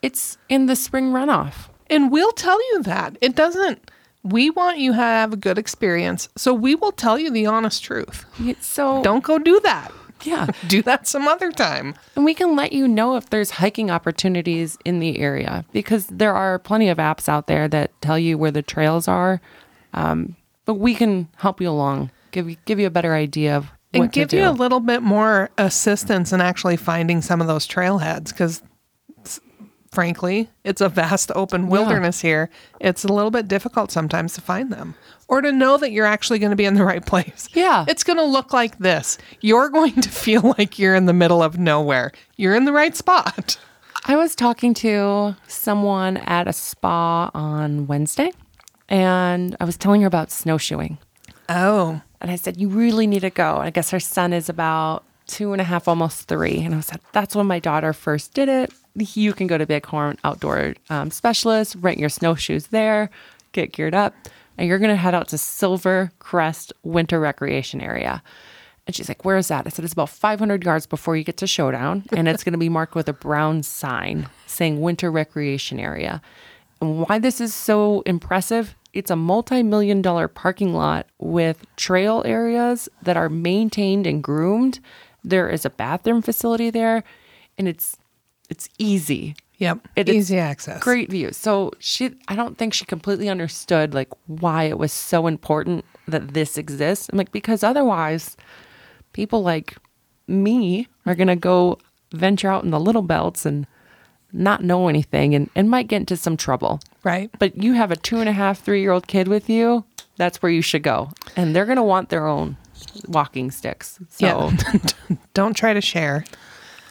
it's 0.01 0.37
in 0.49 0.65
the 0.67 0.75
spring 0.75 1.11
runoff. 1.11 1.69
And 1.89 2.11
we'll 2.11 2.31
tell 2.33 2.59
you 2.71 2.83
that. 2.83 3.17
It 3.21 3.35
doesn't, 3.35 3.91
we 4.23 4.49
want 4.49 4.77
you 4.79 4.91
to 4.91 4.97
have 4.97 5.33
a 5.33 5.37
good 5.37 5.57
experience. 5.57 6.29
So 6.35 6.53
we 6.53 6.75
will 6.75 6.91
tell 6.91 7.19
you 7.19 7.29
the 7.31 7.45
honest 7.45 7.83
truth. 7.83 8.25
So 8.61 9.01
Don't 9.03 9.23
go 9.23 9.37
do 9.39 9.59
that. 9.61 9.91
yeah. 10.23 10.47
Do 10.67 10.81
that 10.83 11.07
some 11.07 11.27
other 11.27 11.51
time. 11.51 11.95
And 12.15 12.23
we 12.25 12.33
can 12.33 12.55
let 12.55 12.71
you 12.73 12.87
know 12.87 13.17
if 13.17 13.29
there's 13.29 13.51
hiking 13.51 13.91
opportunities 13.91 14.77
in 14.85 14.99
the 14.99 15.19
area 15.19 15.65
because 15.73 16.07
there 16.07 16.33
are 16.33 16.57
plenty 16.59 16.87
of 16.89 16.97
apps 16.97 17.27
out 17.27 17.47
there 17.47 17.67
that 17.67 17.91
tell 18.01 18.17
you 18.17 18.37
where 18.37 18.51
the 18.51 18.61
trails 18.61 19.07
are. 19.07 19.41
Um, 19.93 20.35
but 20.65 20.75
we 20.75 20.95
can 20.95 21.27
help 21.35 21.59
you 21.59 21.69
along, 21.69 22.09
give 22.31 22.49
you 22.49 22.55
give 22.65 22.79
you 22.79 22.87
a 22.87 22.89
better 22.89 23.13
idea 23.13 23.57
of 23.57 23.67
and 23.93 24.11
give 24.11 24.33
you 24.33 24.47
a 24.47 24.51
little 24.51 24.79
bit 24.79 25.01
more 25.01 25.49
assistance 25.57 26.31
in 26.33 26.41
actually 26.41 26.77
finding 26.77 27.21
some 27.21 27.41
of 27.41 27.47
those 27.47 27.67
trailheads 27.67 28.29
because 28.29 28.61
frankly 29.91 30.49
it's 30.63 30.81
a 30.81 30.89
vast 30.89 31.31
open 31.35 31.67
wilderness 31.69 32.19
here. 32.21 32.49
It's 32.79 33.03
a 33.03 33.13
little 33.13 33.31
bit 33.31 33.47
difficult 33.47 33.91
sometimes 33.91 34.33
to 34.33 34.41
find 34.41 34.71
them. 34.71 34.95
Or 35.27 35.41
to 35.41 35.51
know 35.51 35.77
that 35.77 35.91
you're 35.91 36.05
actually 36.05 36.39
going 36.39 36.49
to 36.49 36.55
be 36.55 36.65
in 36.65 36.73
the 36.73 36.83
right 36.91 37.05
place. 37.05 37.47
Yeah. 37.53 37.85
it's 37.87 38.03
going 38.03 38.17
to 38.17 38.25
look 38.25 38.51
like 38.53 38.79
this. 38.79 39.17
You're 39.41 39.69
going 39.69 40.01
to 40.01 40.09
feel 40.25 40.55
like 40.57 40.77
you're 40.79 40.95
in 40.95 41.05
the 41.05 41.13
middle 41.13 41.41
of 41.41 41.57
nowhere. 41.57 42.11
You're 42.35 42.55
in 42.55 42.65
the 42.65 42.73
right 42.73 42.95
spot. 42.95 43.57
I 44.05 44.17
was 44.17 44.35
talking 44.35 44.73
to 44.75 45.35
someone 45.47 46.17
at 46.17 46.45
a 46.47 46.51
spa 46.53 47.31
on 47.33 47.87
Wednesday, 47.87 48.33
and 48.89 49.55
I 49.61 49.63
was 49.63 49.77
telling 49.77 50.01
her 50.01 50.07
about 50.07 50.29
snowshoeing. 50.29 50.97
Oh 51.53 52.01
And 52.21 52.31
I 52.31 52.35
said, 52.35 52.57
You 52.57 52.69
really 52.69 53.07
need 53.07 53.21
to 53.21 53.29
go. 53.29 53.57
And 53.57 53.65
I 53.65 53.69
guess 53.69 53.91
her 53.91 53.99
son 53.99 54.33
is 54.33 54.49
about 54.49 55.03
two 55.27 55.51
and 55.51 55.61
a 55.61 55.63
half, 55.63 55.87
almost 55.87 56.27
three. 56.27 56.59
And 56.61 56.75
I 56.75 56.81
said, 56.81 56.99
That's 57.11 57.35
when 57.35 57.47
my 57.47 57.59
daughter 57.59 57.93
first 57.93 58.33
did 58.33 58.49
it. 58.49 58.73
You 58.95 59.33
can 59.33 59.47
go 59.47 59.57
to 59.57 59.65
Bighorn 59.65 60.17
Outdoor 60.23 60.75
um, 60.89 61.09
Specialist, 61.09 61.75
rent 61.79 61.97
your 61.97 62.09
snowshoes 62.09 62.67
there, 62.67 63.09
get 63.51 63.71
geared 63.71 63.95
up, 63.95 64.13
and 64.57 64.67
you're 64.67 64.77
going 64.77 64.91
to 64.91 64.95
head 64.95 65.15
out 65.15 65.27
to 65.29 65.37
Silver 65.37 66.11
Crest 66.19 66.73
Winter 66.83 67.19
Recreation 67.19 67.81
Area. 67.81 68.21
And 68.85 68.95
she's 68.95 69.07
like, 69.07 69.25
Where 69.25 69.37
is 69.37 69.47
that? 69.47 69.65
I 69.65 69.69
said, 69.69 69.85
It's 69.85 69.93
about 69.93 70.09
500 70.09 70.63
yards 70.63 70.85
before 70.85 71.15
you 71.15 71.23
get 71.23 71.37
to 71.37 71.47
Showdown. 71.47 72.03
And 72.11 72.27
it's 72.27 72.43
going 72.43 72.53
to 72.53 72.59
be 72.59 72.69
marked 72.69 72.95
with 72.95 73.07
a 73.07 73.13
brown 73.13 73.63
sign 73.63 74.27
saying 74.45 74.81
Winter 74.81 75.11
Recreation 75.11 75.79
Area. 75.79 76.21
And 76.81 76.99
why 77.07 77.17
this 77.17 77.39
is 77.39 77.53
so 77.53 78.01
impressive, 78.01 78.75
it's 78.93 79.11
a 79.11 79.15
multi 79.15 79.63
million 79.63 80.01
dollar 80.01 80.27
parking 80.27 80.73
lot 80.73 81.07
with 81.19 81.65
trail 81.75 82.21
areas 82.25 82.87
that 83.01 83.17
are 83.17 83.29
maintained 83.29 84.07
and 84.07 84.23
groomed. 84.23 84.79
There 85.23 85.49
is 85.49 85.65
a 85.65 85.69
bathroom 85.69 86.21
facility 86.21 86.69
there, 86.69 87.03
and 87.57 87.67
it's 87.67 87.97
it's 88.49 88.69
easy. 88.77 89.35
yep 89.57 89.79
It 89.95 90.09
easy 90.09 90.37
access 90.37 90.81
Great 90.81 91.09
view. 91.09 91.31
So 91.31 91.71
she 91.79 92.11
I 92.27 92.35
don't 92.35 92.57
think 92.57 92.73
she 92.73 92.85
completely 92.85 93.29
understood 93.29 93.93
like 93.93 94.09
why 94.27 94.63
it 94.63 94.77
was 94.77 94.93
so 94.93 95.27
important 95.27 95.85
that 96.07 96.33
this 96.33 96.57
exists. 96.57 97.09
I'm 97.09 97.17
like, 97.17 97.31
because 97.31 97.63
otherwise 97.63 98.37
people 99.13 99.41
like 99.41 99.75
me 100.27 100.87
are 101.05 101.15
gonna 101.15 101.35
go 101.35 101.79
venture 102.13 102.49
out 102.49 102.63
in 102.63 102.69
the 102.69 102.79
little 102.79 103.01
belts 103.01 103.45
and 103.45 103.65
not 104.31 104.63
know 104.63 104.87
anything 104.87 105.35
and, 105.35 105.49
and 105.55 105.69
might 105.69 105.87
get 105.87 105.97
into 106.01 106.17
some 106.17 106.37
trouble. 106.37 106.79
Right 107.03 107.29
But 107.39 107.57
you 107.61 107.73
have 107.73 107.91
a 107.91 107.95
two 107.95 108.19
and 108.19 108.29
a 108.29 108.33
half, 108.33 108.59
three 108.59 108.81
year 108.81 108.91
old 108.91 109.07
kid 109.07 109.27
with 109.27 109.49
you, 109.49 109.85
that's 110.17 110.41
where 110.41 110.51
you 110.51 110.61
should 110.61 110.83
go. 110.83 111.11
And 111.35 111.55
they're 111.55 111.65
gonna 111.65 111.83
want 111.83 112.09
their 112.09 112.27
own 112.27 112.57
walking 113.07 113.51
sticks. 113.51 113.99
So 114.09 114.25
yeah 114.25 114.77
don't 115.33 115.55
try 115.55 115.73
to 115.73 115.81
share 115.81 116.25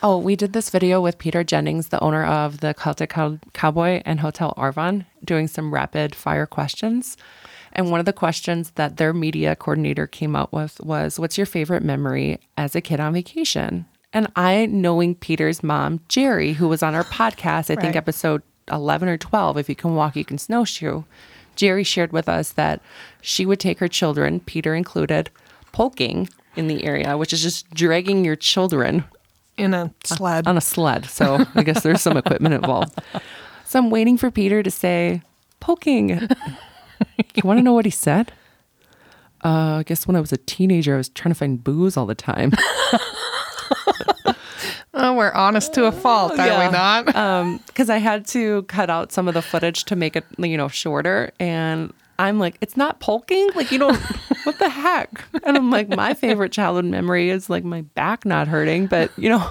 Oh, 0.04 0.18
we 0.18 0.34
did 0.34 0.52
this 0.52 0.68
video 0.68 1.00
with 1.00 1.18
Peter 1.18 1.44
Jennings, 1.44 1.88
the 1.88 2.02
owner 2.02 2.24
of 2.24 2.58
the 2.58 2.74
Celtic 2.74 3.10
Cow- 3.10 3.38
Cowboy 3.52 4.02
and 4.04 4.18
Hotel 4.18 4.52
Arvon, 4.56 5.06
doing 5.24 5.46
some 5.46 5.72
rapid 5.72 6.12
fire 6.16 6.44
questions. 6.44 7.16
And 7.72 7.88
one 7.88 8.00
of 8.00 8.06
the 8.06 8.12
questions 8.12 8.72
that 8.72 8.96
their 8.96 9.12
media 9.12 9.54
coordinator 9.54 10.08
came 10.08 10.34
up 10.34 10.52
with 10.52 10.80
was, 10.80 11.20
What's 11.20 11.38
your 11.38 11.46
favorite 11.46 11.84
memory 11.84 12.40
as 12.56 12.74
a 12.74 12.80
kid 12.80 12.98
on 12.98 13.12
vacation? 13.12 13.86
And 14.12 14.26
I, 14.34 14.66
knowing 14.66 15.14
Peter's 15.14 15.62
mom, 15.62 16.00
Jerry, 16.08 16.52
who 16.54 16.66
was 16.66 16.82
on 16.82 16.96
our 16.96 17.04
podcast, 17.04 17.70
I 17.70 17.80
think 17.80 17.94
episode 17.94 18.42
11 18.70 19.08
or 19.08 19.18
12, 19.18 19.58
If 19.58 19.68
You 19.68 19.74
Can 19.74 19.94
Walk, 19.94 20.16
You 20.16 20.24
Can 20.24 20.38
Snowshoe, 20.38 21.04
Jerry 21.56 21.84
shared 21.84 22.12
with 22.12 22.28
us 22.28 22.52
that 22.52 22.80
she 23.20 23.44
would 23.44 23.60
take 23.60 23.78
her 23.78 23.88
children, 23.88 24.40
Peter 24.40 24.74
included, 24.74 25.30
pulking 25.72 26.28
in 26.56 26.66
the 26.66 26.84
area, 26.84 27.16
which 27.16 27.32
is 27.32 27.42
just 27.42 27.70
dragging 27.70 28.24
your 28.24 28.36
children 28.36 29.04
in 29.56 29.74
a 29.74 29.92
sled 30.04 30.46
on 30.46 30.56
a 30.56 30.60
sled. 30.60 31.06
So 31.06 31.44
I 31.54 31.62
guess 31.62 31.82
there's 31.82 32.00
some 32.00 32.16
equipment 32.16 32.54
involved. 32.54 32.98
So 33.64 33.78
I'm 33.78 33.90
waiting 33.90 34.16
for 34.18 34.30
Peter 34.30 34.62
to 34.62 34.70
say, 34.70 35.22
pulking. 35.60 36.08
you 37.34 37.42
want 37.44 37.58
to 37.58 37.62
know 37.62 37.72
what 37.72 37.84
he 37.84 37.90
said? 37.90 38.32
Uh, 39.44 39.78
I 39.78 39.82
guess 39.84 40.06
when 40.06 40.14
I 40.14 40.20
was 40.20 40.32
a 40.32 40.36
teenager, 40.36 40.94
I 40.94 40.98
was 40.98 41.08
trying 41.08 41.34
to 41.34 41.38
find 41.38 41.62
booze 41.62 41.96
all 41.96 42.06
the 42.06 42.14
time. 42.14 42.52
oh 45.02 45.14
we're 45.16 45.32
honest 45.32 45.74
to 45.74 45.84
a 45.84 45.92
fault 45.92 46.38
are 46.38 46.46
Yeah. 46.46 46.66
we 46.66 46.72
not 46.72 47.14
Um, 47.22 47.60
because 47.66 47.90
I 47.90 47.98
had 47.98 48.26
to 48.28 48.62
cut 48.64 48.88
out 48.88 49.12
some 49.12 49.28
of 49.28 49.34
the 49.34 49.42
footage 49.42 49.84
to 49.84 49.96
make 49.96 50.16
it, 50.16 50.24
you 50.38 50.56
know, 50.56 50.68
shorter. 50.68 51.32
And 51.38 51.92
I'm 52.18 52.38
like, 52.38 52.56
it's 52.60 52.76
not 52.76 53.00
pulking. 53.00 53.50
Like 53.54 53.70
you 53.72 53.78
don't, 53.78 53.96
what 54.44 54.58
the 54.58 54.68
heck? 54.68 55.24
And 55.44 55.56
I'm 55.56 55.70
like, 55.70 55.88
my 55.88 56.14
favorite 56.14 56.52
childhood 56.52 56.84
memory 56.84 57.30
is 57.30 57.50
like 57.50 57.64
my 57.64 57.82
back 57.82 58.24
not 58.24 58.46
hurting. 58.48 58.86
But, 58.86 59.10
you 59.16 59.28
know, 59.28 59.50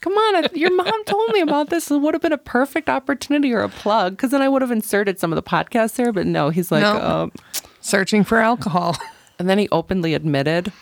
come 0.00 0.12
on, 0.14 0.46
your 0.54 0.74
mom 0.74 1.04
told 1.04 1.30
me 1.30 1.40
about 1.40 1.70
this. 1.70 1.90
It 1.90 1.98
would 1.98 2.14
have 2.14 2.22
been 2.22 2.32
a 2.32 2.38
perfect 2.38 2.88
opportunity 2.88 3.52
or 3.52 3.60
a 3.60 3.68
plug 3.68 4.14
because 4.16 4.30
then 4.32 4.42
I 4.42 4.48
would 4.48 4.62
have 4.62 4.70
inserted 4.72 5.18
some 5.20 5.32
of 5.32 5.36
the 5.36 5.42
podcast 5.42 5.94
there. 5.96 6.12
But 6.12 6.26
no, 6.26 6.50
he's 6.50 6.72
like, 6.72 6.82
No. 6.82 7.00
um, 7.00 7.32
Searching 7.80 8.24
for 8.24 8.38
alcohol. 8.38 8.96
and 9.38 9.48
then 9.48 9.58
he 9.58 9.68
openly 9.70 10.14
admitted 10.14 10.72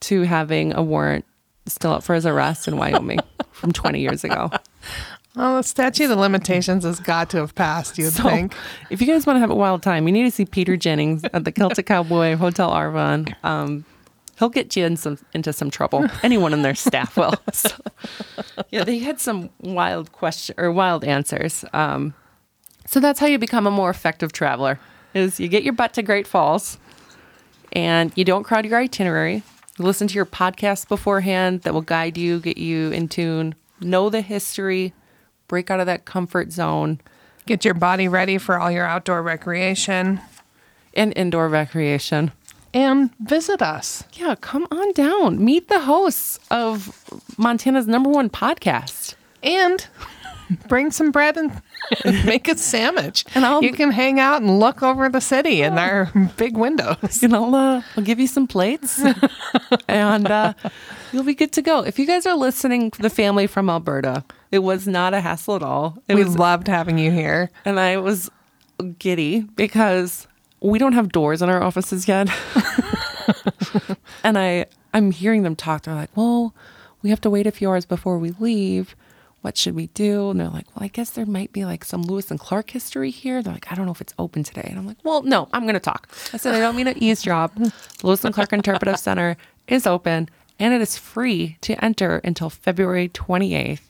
to 0.00 0.22
having 0.22 0.72
a 0.74 0.82
warrant 0.82 1.24
still 1.66 1.92
up 1.92 2.02
for 2.02 2.14
his 2.14 2.26
arrest 2.26 2.68
in 2.68 2.76
Wyoming 2.76 3.20
from 3.52 3.72
20 3.72 4.00
years 4.00 4.24
ago. 4.24 4.50
Well, 5.34 5.56
the 5.56 5.62
statute 5.62 6.10
of 6.10 6.18
limitations 6.18 6.84
has 6.84 6.98
got 6.98 7.28
to 7.30 7.38
have 7.38 7.54
passed, 7.54 7.98
you'd 7.98 8.12
So, 8.14 8.22
think. 8.22 8.54
if 8.88 9.00
you 9.02 9.06
guys 9.06 9.26
want 9.26 9.36
to 9.36 9.40
have 9.40 9.50
a 9.50 9.54
wild 9.54 9.82
time, 9.82 10.06
you 10.06 10.12
need 10.12 10.22
to 10.24 10.30
see 10.30 10.46
Peter 10.46 10.76
Jennings 10.76 11.24
at 11.32 11.44
the 11.44 11.52
Celtic 11.52 11.84
Cowboy 11.86 12.36
Hotel 12.36 12.70
Arvon. 12.70 13.34
Um, 13.44 13.84
he'll 14.38 14.48
get 14.48 14.74
you 14.76 14.86
in 14.86 14.96
some 14.96 15.18
into 15.34 15.52
some 15.52 15.70
trouble. 15.70 16.06
Anyone 16.22 16.54
in 16.54 16.62
their 16.62 16.74
staff 16.74 17.16
will. 17.16 17.34
So, 17.52 17.70
yeah, 18.70 18.84
they 18.84 18.98
had 18.98 19.20
some 19.20 19.50
wild 19.60 20.12
question 20.12 20.54
or 20.58 20.72
wild 20.72 21.04
answers. 21.04 21.64
Um, 21.74 22.14
so 22.86 22.98
that's 23.00 23.20
how 23.20 23.26
you 23.26 23.38
become 23.38 23.66
a 23.66 23.70
more 23.70 23.90
effective 23.90 24.32
traveler: 24.32 24.80
is 25.12 25.38
you 25.38 25.48
get 25.48 25.64
your 25.64 25.72
butt 25.74 25.92
to 25.94 26.02
Great 26.02 26.26
Falls, 26.26 26.78
and 27.72 28.10
you 28.16 28.24
don't 28.24 28.42
crowd 28.44 28.64
your 28.64 28.78
itinerary. 28.78 29.42
Listen 29.78 30.08
to 30.08 30.14
your 30.14 30.26
podcast 30.26 30.88
beforehand 30.88 31.62
that 31.62 31.74
will 31.74 31.82
guide 31.82 32.16
you, 32.16 32.40
get 32.40 32.56
you 32.58 32.90
in 32.90 33.08
tune, 33.08 33.54
know 33.80 34.08
the 34.08 34.22
history, 34.22 34.94
break 35.48 35.70
out 35.70 35.80
of 35.80 35.86
that 35.86 36.04
comfort 36.06 36.50
zone. 36.52 37.00
Get 37.44 37.64
your 37.64 37.74
body 37.74 38.08
ready 38.08 38.38
for 38.38 38.58
all 38.58 38.70
your 38.70 38.86
outdoor 38.86 39.22
recreation 39.22 40.20
and 40.94 41.12
indoor 41.16 41.48
recreation. 41.48 42.32
and 42.74 43.10
visit 43.20 43.62
us. 43.62 44.04
Yeah, 44.14 44.34
come 44.40 44.66
on 44.70 44.92
down. 44.92 45.42
Meet 45.44 45.68
the 45.68 45.80
hosts 45.80 46.38
of 46.50 47.04
Montana's 47.38 47.86
number 47.86 48.10
one 48.10 48.28
podcast. 48.28 49.14
And 49.42 49.86
bring 50.68 50.90
some 50.90 51.10
bread 51.10 51.36
and 51.36 51.62
make 52.24 52.48
a 52.48 52.56
sandwich. 52.56 53.24
And 53.34 53.44
I'll- 53.44 53.62
you 53.62 53.72
can 53.72 53.90
hang 53.90 54.18
out 54.20 54.42
and 54.42 54.58
look 54.58 54.82
over 54.82 55.08
the 55.08 55.20
city 55.20 55.62
in 55.62 55.78
our 55.78 56.10
big 56.36 56.56
windows. 56.56 57.22
And 57.22 57.34
I'll, 57.34 57.54
uh, 57.54 57.82
I'll 57.96 58.04
give 58.04 58.18
you 58.20 58.26
some 58.26 58.46
plates 58.46 59.02
and 59.88 60.30
uh, 60.30 60.54
you'll 61.12 61.24
be 61.24 61.34
good 61.34 61.52
to 61.52 61.62
go. 61.62 61.80
If 61.80 61.98
you 61.98 62.06
guys 62.06 62.26
are 62.26 62.36
listening 62.36 62.92
the 62.98 63.10
family 63.10 63.46
from 63.46 63.68
Alberta, 63.70 64.24
it 64.52 64.60
was 64.60 64.86
not 64.88 65.14
a 65.14 65.20
hassle 65.20 65.56
at 65.56 65.62
all. 65.62 65.98
It 66.08 66.14
We 66.14 66.24
was, 66.24 66.36
loved 66.38 66.68
having 66.68 66.98
you 66.98 67.10
here. 67.10 67.50
and 67.64 67.78
I 67.80 67.96
was 67.98 68.30
giddy 68.98 69.40
because 69.40 70.26
we 70.60 70.78
don't 70.78 70.92
have 70.94 71.10
doors 71.12 71.42
in 71.42 71.48
our 71.48 71.62
offices 71.62 72.08
yet. 72.08 72.28
and 74.24 74.38
I, 74.38 74.66
I'm 74.94 75.10
hearing 75.10 75.42
them 75.42 75.56
talk. 75.56 75.82
They're 75.82 75.94
like, 75.94 76.14
well, 76.16 76.54
we 77.02 77.10
have 77.10 77.20
to 77.22 77.30
wait 77.30 77.46
a 77.46 77.50
few 77.50 77.68
hours 77.68 77.84
before 77.86 78.18
we 78.18 78.30
leave. 78.38 78.96
What 79.46 79.56
should 79.56 79.76
we 79.76 79.86
do? 79.86 80.30
And 80.30 80.40
they're 80.40 80.48
like, 80.48 80.66
well, 80.74 80.82
I 80.82 80.88
guess 80.88 81.10
there 81.10 81.24
might 81.24 81.52
be 81.52 81.64
like 81.64 81.84
some 81.84 82.02
Lewis 82.02 82.32
and 82.32 82.40
Clark 82.40 82.68
history 82.70 83.12
here. 83.12 83.44
They're 83.44 83.52
like, 83.52 83.70
I 83.70 83.76
don't 83.76 83.86
know 83.86 83.92
if 83.92 84.00
it's 84.00 84.12
open 84.18 84.42
today. 84.42 84.66
And 84.68 84.76
I'm 84.76 84.88
like, 84.88 84.96
well, 85.04 85.22
no, 85.22 85.48
I'm 85.52 85.62
going 85.62 85.74
to 85.74 85.78
talk. 85.78 86.08
I 86.32 86.36
said, 86.36 86.56
I 86.56 86.58
don't 86.58 86.74
mean 86.74 86.86
to 86.86 86.98
eavesdrop. 86.98 87.52
Lewis 88.02 88.24
and 88.24 88.34
Clark 88.34 88.52
Interpretive 88.52 88.98
Center 88.98 89.36
is 89.68 89.86
open 89.86 90.28
and 90.58 90.74
it 90.74 90.80
is 90.80 90.98
free 90.98 91.58
to 91.60 91.74
enter 91.84 92.20
until 92.24 92.50
February 92.50 93.08
28th 93.08 93.82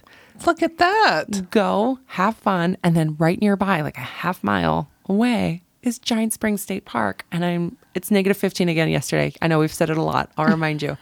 Look 0.45 0.62
at 0.62 0.77
that. 0.77 1.49
go 1.51 2.01
have 2.05 2.37
fun 2.37 2.77
and 2.85 2.95
then 2.95 3.16
right 3.19 3.40
nearby 3.40 3.81
like 3.81 3.97
a 3.97 4.01
half 4.01 4.45
mile 4.45 4.90
away 5.09 5.62
is 5.83 5.99
giant 5.99 6.35
springs 6.35 6.61
state 6.61 6.85
park 6.85 7.25
and 7.33 7.47
i'm 7.47 7.79
it's 7.97 8.11
negative 8.11 8.37
15 8.37 8.69
again 8.69 8.91
yesterday. 8.91 9.33
I 9.41 9.49
know 9.49 9.59
we've 9.59 9.73
said 9.73 9.89
it 9.89 9.97
a 9.97 10.03
lot. 10.03 10.31
I'll 10.37 10.45
remind 10.45 10.83
you. 10.83 10.99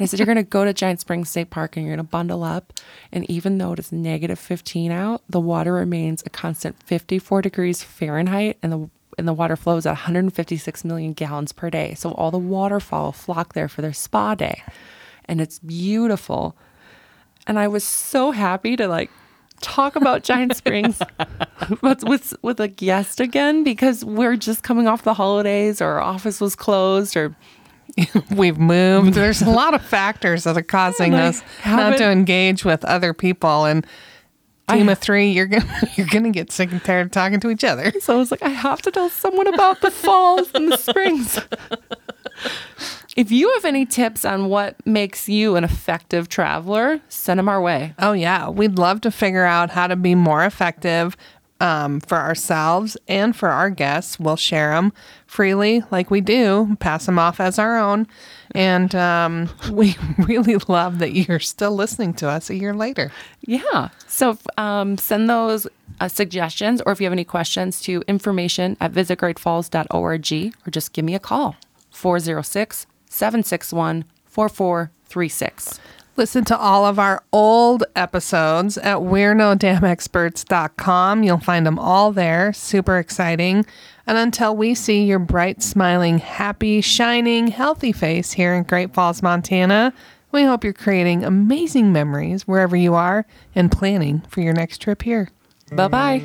I 0.00 0.04
said 0.04 0.18
you're 0.18 0.26
going 0.26 0.36
to 0.36 0.42
go 0.42 0.64
to 0.64 0.74
giant 0.74 0.98
springs 0.98 1.30
state 1.30 1.48
park 1.48 1.76
and 1.76 1.86
you're 1.86 1.94
going 1.94 2.04
to 2.04 2.10
bundle 2.10 2.42
up. 2.42 2.72
And 3.12 3.28
even 3.30 3.58
though 3.58 3.72
it 3.74 3.78
is 3.78 3.92
negative 3.92 4.38
15 4.38 4.90
out 4.90 5.22
the 5.28 5.38
water 5.38 5.72
remains 5.72 6.24
a 6.26 6.30
constant 6.30 6.82
54 6.82 7.42
degrees 7.42 7.84
fahrenheit 7.84 8.58
and 8.62 8.72
the 8.72 8.90
and 9.16 9.26
the 9.26 9.32
water 9.32 9.56
flows 9.56 9.84
at 9.84 9.90
156 9.90 10.84
million 10.84 11.12
gallons 11.12 11.52
per 11.52 11.70
day. 11.70 11.94
So 11.94 12.12
all 12.12 12.30
the 12.30 12.38
waterfowl 12.38 13.12
flock 13.12 13.52
there 13.52 13.68
for 13.68 13.82
their 13.82 13.92
spa 13.92 14.34
day. 14.34 14.62
And 15.24 15.40
it's 15.40 15.58
beautiful. 15.58 16.56
And 17.46 17.58
I 17.58 17.66
was 17.66 17.82
so 17.82 18.30
happy 18.32 18.76
to 18.76 18.86
like 18.86 19.10
talk 19.60 19.96
about 19.96 20.22
Giant 20.22 20.56
Springs 20.56 21.00
with, 21.82 22.04
with 22.04 22.34
with 22.42 22.60
a 22.60 22.68
guest 22.68 23.20
again 23.20 23.64
because 23.64 24.04
we're 24.04 24.36
just 24.36 24.62
coming 24.62 24.86
off 24.88 25.02
the 25.02 25.14
holidays 25.14 25.80
or 25.80 25.86
our 25.86 26.00
office 26.00 26.40
was 26.40 26.54
closed 26.56 27.16
or 27.16 27.34
We've 28.30 28.58
moved. 28.58 29.14
There's 29.14 29.42
a 29.42 29.50
lot 29.50 29.74
of 29.74 29.82
factors 29.82 30.44
that 30.44 30.56
are 30.56 30.62
causing 30.78 31.14
us 31.14 31.42
not 31.66 31.96
to 31.98 32.10
engage 32.10 32.64
with 32.64 32.84
other 32.84 33.12
people. 33.12 33.64
And 33.64 33.86
team 34.68 34.88
of 34.88 34.98
three, 34.98 35.30
you're 35.30 35.46
gonna 35.46 35.88
you're 35.96 36.06
gonna 36.06 36.30
get 36.30 36.52
sick 36.52 36.70
and 36.70 36.82
tired 36.84 37.06
of 37.06 37.10
talking 37.12 37.40
to 37.40 37.50
each 37.50 37.64
other. 37.64 37.92
so 38.00 38.14
I 38.14 38.16
was 38.16 38.30
like 38.30 38.42
I 38.42 38.50
have 38.50 38.82
to 38.82 38.90
tell 38.90 39.08
someone 39.08 39.46
about 39.46 39.80
the 39.80 39.90
falls 39.90 40.50
and 40.54 40.70
the 40.70 40.76
springs. 40.76 41.40
If 43.18 43.32
you 43.32 43.52
have 43.54 43.64
any 43.64 43.84
tips 43.84 44.24
on 44.24 44.48
what 44.48 44.76
makes 44.86 45.28
you 45.28 45.56
an 45.56 45.64
effective 45.64 46.28
traveler, 46.28 47.00
send 47.08 47.38
them 47.38 47.48
our 47.48 47.60
way. 47.60 47.92
Oh 47.98 48.12
yeah, 48.12 48.48
we'd 48.48 48.78
love 48.78 49.00
to 49.00 49.10
figure 49.10 49.44
out 49.44 49.70
how 49.70 49.88
to 49.88 49.96
be 49.96 50.14
more 50.14 50.44
effective 50.44 51.16
um, 51.60 51.98
for 51.98 52.16
ourselves 52.16 52.96
and 53.08 53.34
for 53.34 53.48
our 53.48 53.70
guests. 53.70 54.20
We'll 54.20 54.36
share 54.36 54.70
them 54.70 54.92
freely, 55.26 55.82
like 55.90 56.12
we 56.12 56.20
do, 56.20 56.76
pass 56.78 57.06
them 57.06 57.18
off 57.18 57.40
as 57.40 57.58
our 57.58 57.76
own, 57.76 58.06
and 58.54 58.94
um, 58.94 59.50
we 59.72 59.96
really 60.18 60.54
love 60.68 61.00
that 61.00 61.10
you're 61.10 61.40
still 61.40 61.74
listening 61.74 62.14
to 62.14 62.28
us 62.28 62.50
a 62.50 62.54
year 62.54 62.72
later. 62.72 63.10
Yeah. 63.40 63.88
So 64.06 64.38
um, 64.56 64.96
send 64.96 65.28
those 65.28 65.66
uh, 65.98 66.06
suggestions 66.06 66.80
or 66.82 66.92
if 66.92 67.00
you 67.00 67.06
have 67.06 67.12
any 67.12 67.24
questions 67.24 67.80
to 67.80 68.04
information 68.06 68.76
at 68.80 68.92
visitgreatfalls.org 68.92 70.54
or 70.64 70.70
just 70.70 70.92
give 70.92 71.04
me 71.04 71.16
a 71.16 71.18
call 71.18 71.56
406 71.90 72.86
761 73.08 74.04
4436. 74.24 75.80
Listen 76.16 76.44
to 76.46 76.58
all 76.58 76.84
of 76.84 76.98
our 76.98 77.22
old 77.32 77.84
episodes 77.94 78.76
at 78.78 79.02
we're 79.02 79.34
no 79.34 79.54
damn 79.54 79.84
experts.com. 79.84 81.22
You'll 81.22 81.38
find 81.38 81.64
them 81.64 81.78
all 81.78 82.10
there. 82.10 82.52
Super 82.52 82.98
exciting. 82.98 83.64
And 84.04 84.18
until 84.18 84.56
we 84.56 84.74
see 84.74 85.04
your 85.04 85.20
bright, 85.20 85.62
smiling, 85.62 86.18
happy, 86.18 86.80
shining, 86.80 87.48
healthy 87.48 87.92
face 87.92 88.32
here 88.32 88.52
in 88.54 88.64
Great 88.64 88.92
Falls, 88.94 89.22
Montana, 89.22 89.92
we 90.32 90.42
hope 90.42 90.64
you're 90.64 90.72
creating 90.72 91.24
amazing 91.24 91.92
memories 91.92 92.48
wherever 92.48 92.76
you 92.76 92.94
are 92.94 93.24
and 93.54 93.70
planning 93.70 94.22
for 94.22 94.40
your 94.40 94.54
next 94.54 94.82
trip 94.82 95.02
here. 95.02 95.28
Bye 95.72 95.88
bye. 95.88 96.22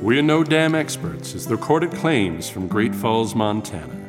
We're 0.00 0.22
No 0.22 0.44
Dam 0.44 0.74
Experts 0.74 1.34
is 1.34 1.46
the 1.46 1.56
recorded 1.56 1.92
claims 1.92 2.48
from 2.48 2.68
Great 2.68 2.94
Falls, 2.94 3.34
Montana, 3.34 4.01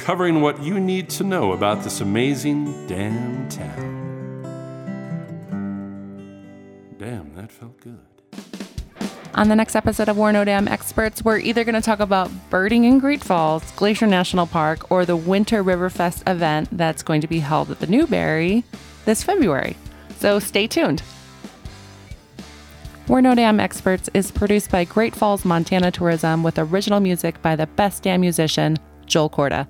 covering 0.00 0.40
what 0.40 0.62
you 0.62 0.80
need 0.80 1.10
to 1.10 1.24
know 1.24 1.52
about 1.52 1.84
this 1.84 2.00
amazing 2.00 2.86
damn 2.86 3.48
town. 3.48 3.98
Damn, 6.98 7.34
that 7.34 7.52
felt 7.52 7.78
good. 7.80 8.00
On 9.34 9.48
the 9.48 9.54
next 9.54 9.76
episode 9.76 10.08
of 10.08 10.16
We're 10.16 10.32
No 10.32 10.44
Dam 10.44 10.66
Experts, 10.66 11.24
we're 11.24 11.38
either 11.38 11.64
going 11.64 11.74
to 11.74 11.80
talk 11.80 12.00
about 12.00 12.30
birding 12.50 12.84
in 12.84 12.98
Great 12.98 13.22
Falls, 13.22 13.70
Glacier 13.72 14.06
National 14.06 14.46
Park, 14.46 14.90
or 14.90 15.04
the 15.04 15.16
Winter 15.16 15.62
Riverfest 15.62 16.28
event 16.28 16.68
that's 16.72 17.02
going 17.02 17.20
to 17.20 17.28
be 17.28 17.38
held 17.38 17.70
at 17.70 17.78
the 17.78 17.86
Newberry 17.86 18.64
this 19.04 19.22
February. 19.22 19.76
So 20.18 20.38
stay 20.38 20.66
tuned. 20.66 21.02
We're 23.06 23.20
No 23.20 23.34
Dam 23.34 23.60
Experts 23.60 24.08
is 24.14 24.30
produced 24.30 24.70
by 24.70 24.84
Great 24.84 25.14
Falls, 25.14 25.44
Montana 25.44 25.90
Tourism 25.90 26.42
with 26.42 26.58
original 26.58 27.00
music 27.00 27.40
by 27.42 27.54
the 27.54 27.66
best 27.66 28.02
dam 28.02 28.20
musician, 28.20 28.76
Joel 29.06 29.28
Corda. 29.28 29.68